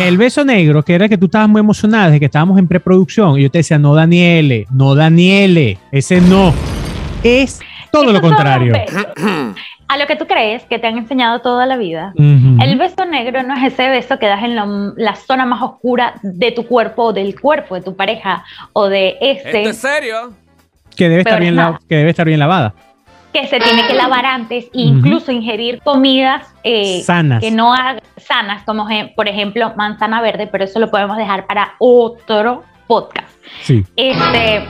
[0.00, 3.38] el beso negro, que era que tú estabas muy emocionada de que estábamos en preproducción,
[3.38, 6.52] y yo te decía, no, Daniele, no, Daniele, ese no.
[7.22, 7.60] Es
[7.92, 8.74] todo lo contrario.
[9.88, 13.44] A lo que tú crees que te han enseñado toda la vida, el beso negro
[13.44, 17.12] no es ese beso que das en la, zona más oscura de tu cuerpo o
[17.12, 19.62] del cuerpo de tu pareja o de ese.
[19.62, 20.34] ¿Es serio?
[20.98, 21.56] Que debe, estar bien
[21.88, 22.74] que debe estar bien lavada.
[23.32, 27.40] Que se tiene que lavar antes, incluso ingerir comidas eh, sanas.
[27.40, 27.74] que no
[28.16, 33.28] sanas, como por ejemplo manzana verde, pero eso lo podemos dejar para otro podcast.
[33.62, 33.84] Sí.
[33.96, 34.56] Este,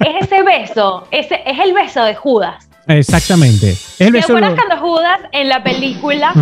[0.00, 2.68] es ese beso, ese, es el beso de Judas.
[2.86, 3.76] Exactamente.
[3.98, 6.32] ¿Te acuerdas cuando Judas en la película,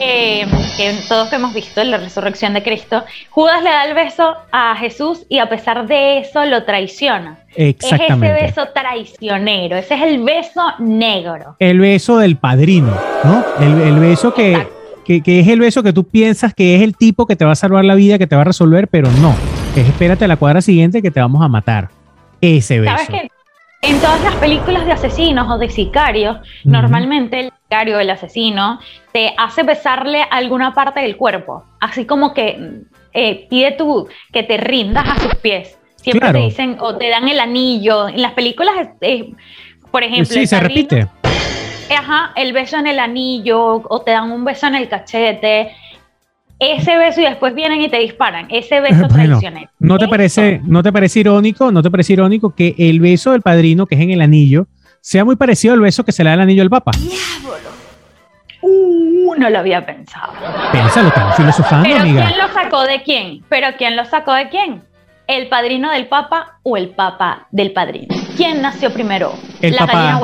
[0.00, 0.46] eh,
[0.76, 4.76] que todos hemos visto en la resurrección de Cristo, Judas le da el beso a
[4.76, 7.38] Jesús y a pesar de eso lo traiciona?
[7.54, 8.26] Exactamente.
[8.26, 11.56] Es ese beso traicionero, ese es el beso negro.
[11.58, 12.94] El beso del padrino,
[13.24, 13.44] ¿no?
[13.60, 14.66] El, beso que,
[15.04, 17.56] que, es el beso que tú piensas que es el tipo que te va a
[17.56, 19.34] salvar la vida, que te va a resolver, pero no.
[19.76, 21.88] Es espérate a la cuadra siguiente que te vamos a matar.
[22.40, 22.96] Ese beso.
[22.96, 23.37] ¿Sabes qué?
[23.80, 28.80] En todas las películas de asesinos o de sicarios, normalmente el sicario, el asesino,
[29.12, 34.56] te hace besarle alguna parte del cuerpo, así como que eh, pide tú que te
[34.56, 35.78] rindas a sus pies.
[35.96, 38.08] Siempre te dicen o te dan el anillo.
[38.08, 38.74] En las películas,
[39.90, 41.06] por ejemplo, sí, se repite.
[41.96, 45.72] Ajá, el beso en el anillo o te dan un beso en el cachete
[46.58, 48.46] ese beso y después vienen y te disparan.
[48.50, 49.68] Ese beso tradicional.
[49.78, 51.70] ¿no te, parece, ¿No te parece irónico?
[51.70, 54.66] ¿No te parece irónico que el beso del padrino, que es en el anillo,
[55.00, 56.92] sea muy parecido al beso que se le da al anillo al Papa?
[56.98, 57.58] ¡Diablo!
[58.60, 60.32] Uh, no lo había pensado.
[60.72, 62.26] Piénsalo, estamos filosofando, ¿Pero amiga.
[62.26, 63.44] ¿Quién lo sacó de quién?
[63.48, 64.82] ¿Pero quién lo sacó de quién?
[65.28, 68.16] ¿El padrino del Papa o el Papa del padrino?
[68.36, 69.32] ¿Quién nació primero?
[69.60, 70.20] El ¿La papá,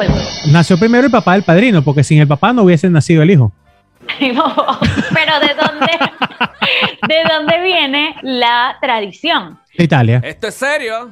[0.51, 3.53] Nació primero el papá del padrino, porque sin el papá no hubiese nacido el hijo.
[4.19, 5.93] pero ¿de dónde,
[7.09, 9.59] ¿de dónde viene la tradición?
[9.77, 10.21] De Italia.
[10.25, 11.11] ¿Esto es serio?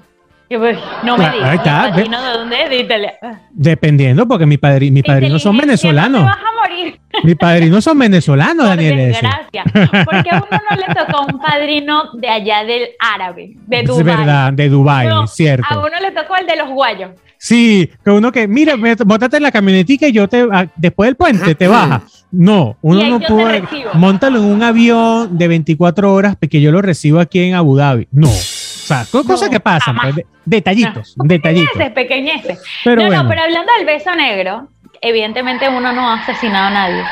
[0.49, 1.49] Pues, no me digas.
[1.49, 1.90] Ahí está.
[1.90, 2.70] ¿De dónde es?
[2.70, 3.14] De Italia.
[3.51, 6.24] Dependiendo, porque mi padre, mi padrino son venezolanos.
[6.24, 7.01] vas a morir.
[7.24, 9.16] Mi padrino son venezolanos, Daniel.
[9.20, 9.64] Gracias.
[10.05, 14.01] Porque a uno no le tocó un padrino de allá del árabe, de Dubái.
[14.01, 15.66] Es verdad, de Dubái, cierto.
[15.68, 17.12] A uno le tocó el de los guayos.
[17.38, 18.74] Sí, que uno que, mira,
[19.05, 22.03] bótate en la camionetica y yo te, ah, después del puente te baja.
[22.33, 23.62] No, uno no puede.
[23.93, 28.09] Montalo en un avión de 24 horas porque yo lo recibo aquí en Abu Dhabi.
[28.11, 28.28] No.
[28.28, 31.70] O sea, cosas que pasan, pues, detallitos, detallitos.
[31.95, 34.68] Pequeñeces, Pero no, no, pero hablando del beso negro,
[35.01, 37.05] evidentemente uno no ha asesinado a nadie.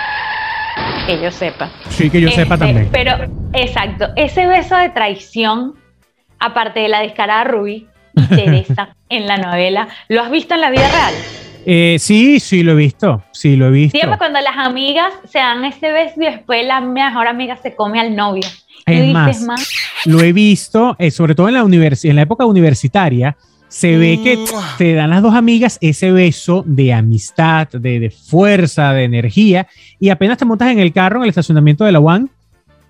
[1.07, 1.71] Que yo sepa.
[1.91, 2.89] Sí, que yo sepa este, también.
[2.91, 3.13] Pero,
[3.53, 5.75] exacto, ese beso de traición,
[6.39, 7.87] aparte de la descarada Ruby,
[8.29, 9.89] Teresa en la novela.
[10.09, 11.15] ¿Lo has visto en la vida real?
[11.67, 13.99] Eh, sí, sí lo he visto, sí lo he visto.
[13.99, 18.01] Siempre cuando las amigas se dan ese beso y después la mejor amiga se come
[18.01, 18.47] al novio.
[18.87, 19.69] Es más,
[20.07, 23.37] lo he visto, eh, sobre todo en la, en la época universitaria,
[23.69, 24.45] se ve que
[24.79, 29.69] te dan las dos amigas ese beso de amistad, de, de, fuerza, de energía,
[30.01, 32.31] y apenas te montas en el carro en el estacionamiento de la UAN,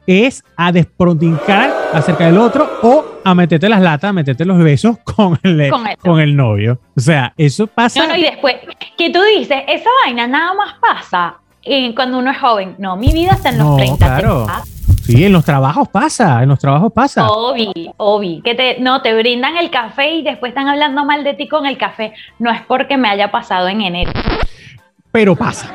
[0.07, 4.99] es a desprontincar acerca del otro o a meterte las latas, a meterte los besos
[5.05, 6.79] con el, con, el novio.
[6.97, 8.03] O sea, eso pasa.
[8.03, 8.57] No, no, y después,
[8.97, 12.77] que tú dices, esa vaina nada más pasa eh, cuando uno es joven.
[12.79, 13.97] No, mi vida está en los no, 30.
[13.97, 14.47] Claro.
[15.05, 17.27] Sí, en los trabajos pasa, en los trabajos pasa.
[17.29, 18.43] Obvio, obvio.
[18.43, 21.67] Que te, no, te brindan el café y después están hablando mal de ti con
[21.67, 22.13] el café.
[22.39, 24.13] No es porque me haya pasado en enero.
[25.13, 25.73] Pero pasa.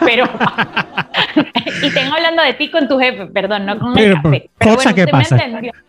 [0.00, 0.26] Pero
[1.82, 4.50] y tengo hablando de ti con tu jefe, perdón, no con el café.
[4.58, 5.38] cosa que pasa.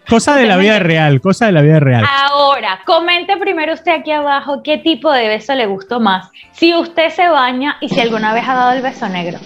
[0.07, 2.05] Cosa de la vida real, cosa de la vida real.
[2.29, 6.29] Ahora, comente primero usted aquí abajo qué tipo de beso le gustó más.
[6.51, 9.39] Si usted se baña y si alguna vez ha dado el beso negro.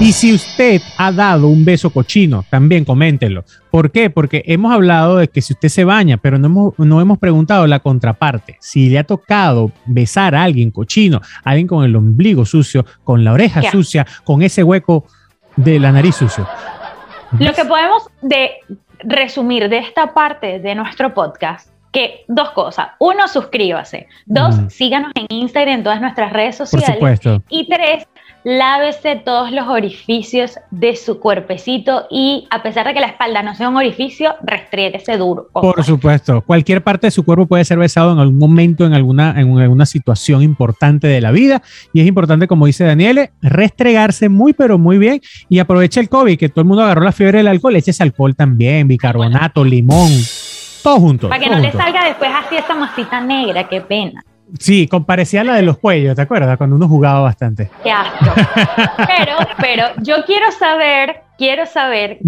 [0.00, 3.44] Y si usted ha dado un beso cochino, también coméntelo.
[3.70, 4.10] ¿Por qué?
[4.10, 7.66] Porque hemos hablado de que si usted se baña, pero no hemos, no hemos preguntado
[7.66, 8.58] la contraparte.
[8.60, 13.24] Si le ha tocado besar a alguien cochino, a alguien con el ombligo sucio, con
[13.24, 15.06] la oreja sucia, con ese hueco
[15.56, 16.46] de la nariz sucio.
[17.38, 18.52] Lo que podemos de
[19.00, 22.88] resumir de esta parte de nuestro podcast que dos cosas.
[22.98, 24.06] Uno, suscríbase.
[24.26, 24.68] Dos, mm.
[24.68, 26.88] síganos en Instagram en todas nuestras redes sociales.
[26.88, 27.42] Por supuesto.
[27.48, 28.06] Y tres,
[28.46, 33.56] lávese todos los orificios de su cuerpecito y a pesar de que la espalda no
[33.56, 34.36] sea un orificio,
[34.72, 35.48] ese duro.
[35.52, 39.34] Por supuesto, cualquier parte de su cuerpo puede ser besado en algún momento, en alguna,
[39.36, 41.60] en alguna situación importante de la vida
[41.92, 46.38] y es importante, como dice Daniele, restregarse muy pero muy bien y aproveche el COVID,
[46.38, 50.12] que todo el mundo agarró la fiebre del alcohol, eche ese alcohol también, bicarbonato, limón,
[50.84, 51.28] todo junto.
[51.28, 54.22] Para que no le salga después así esa masita negra, qué pena.
[54.58, 56.56] Sí, comparecía a la de los cuellos, ¿te acuerdas?
[56.56, 57.70] Cuando uno jugaba bastante.
[57.82, 58.26] Qué asco.
[59.06, 62.18] pero, pero yo quiero saber, quiero saber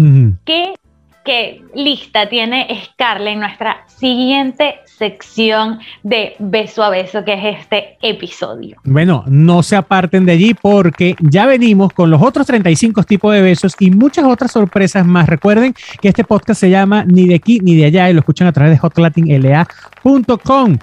[0.45, 0.75] qué,
[1.23, 7.97] qué, lista tiene Scarlett en nuestra siguiente sección de beso a beso, que es este
[8.01, 8.77] episodio.
[8.83, 13.41] Bueno, no se aparten de allí porque ya venimos con los otros 35 tipos de
[13.41, 15.29] besos y muchas otras sorpresas más.
[15.29, 18.47] Recuerden que este podcast se llama Ni de aquí ni de allá y lo escuchan
[18.47, 20.77] a través de hotlatinla.com.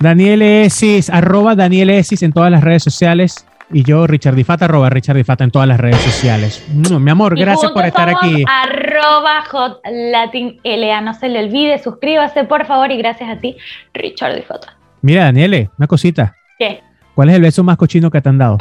[0.00, 3.46] Daniel Esis, arroba Daniel Esis en todas las redes sociales.
[3.70, 6.64] Y yo, Richard Difata, arroba Richard Difata en todas las redes sociales.
[6.72, 8.42] mi amor, gracias por estar aquí.
[8.48, 11.02] Arroba Hot Latin LA.
[11.02, 13.58] No se le olvide, suscríbase por favor y gracias a ti,
[13.92, 14.74] Richard Difata.
[15.02, 16.34] Mira, Daniele, una cosita.
[16.58, 16.82] ¿Qué?
[17.14, 18.56] ¿Cuál es el beso más cochino que te han dado?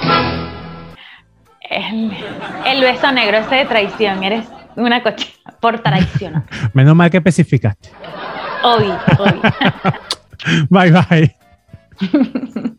[1.70, 4.24] El, beso negro, ese de traición.
[4.26, 6.44] Eres una cochina por traición.
[6.74, 7.92] Menos mal que especificaste.
[8.62, 9.42] Obvio, obvio.
[10.70, 11.36] 拜拜。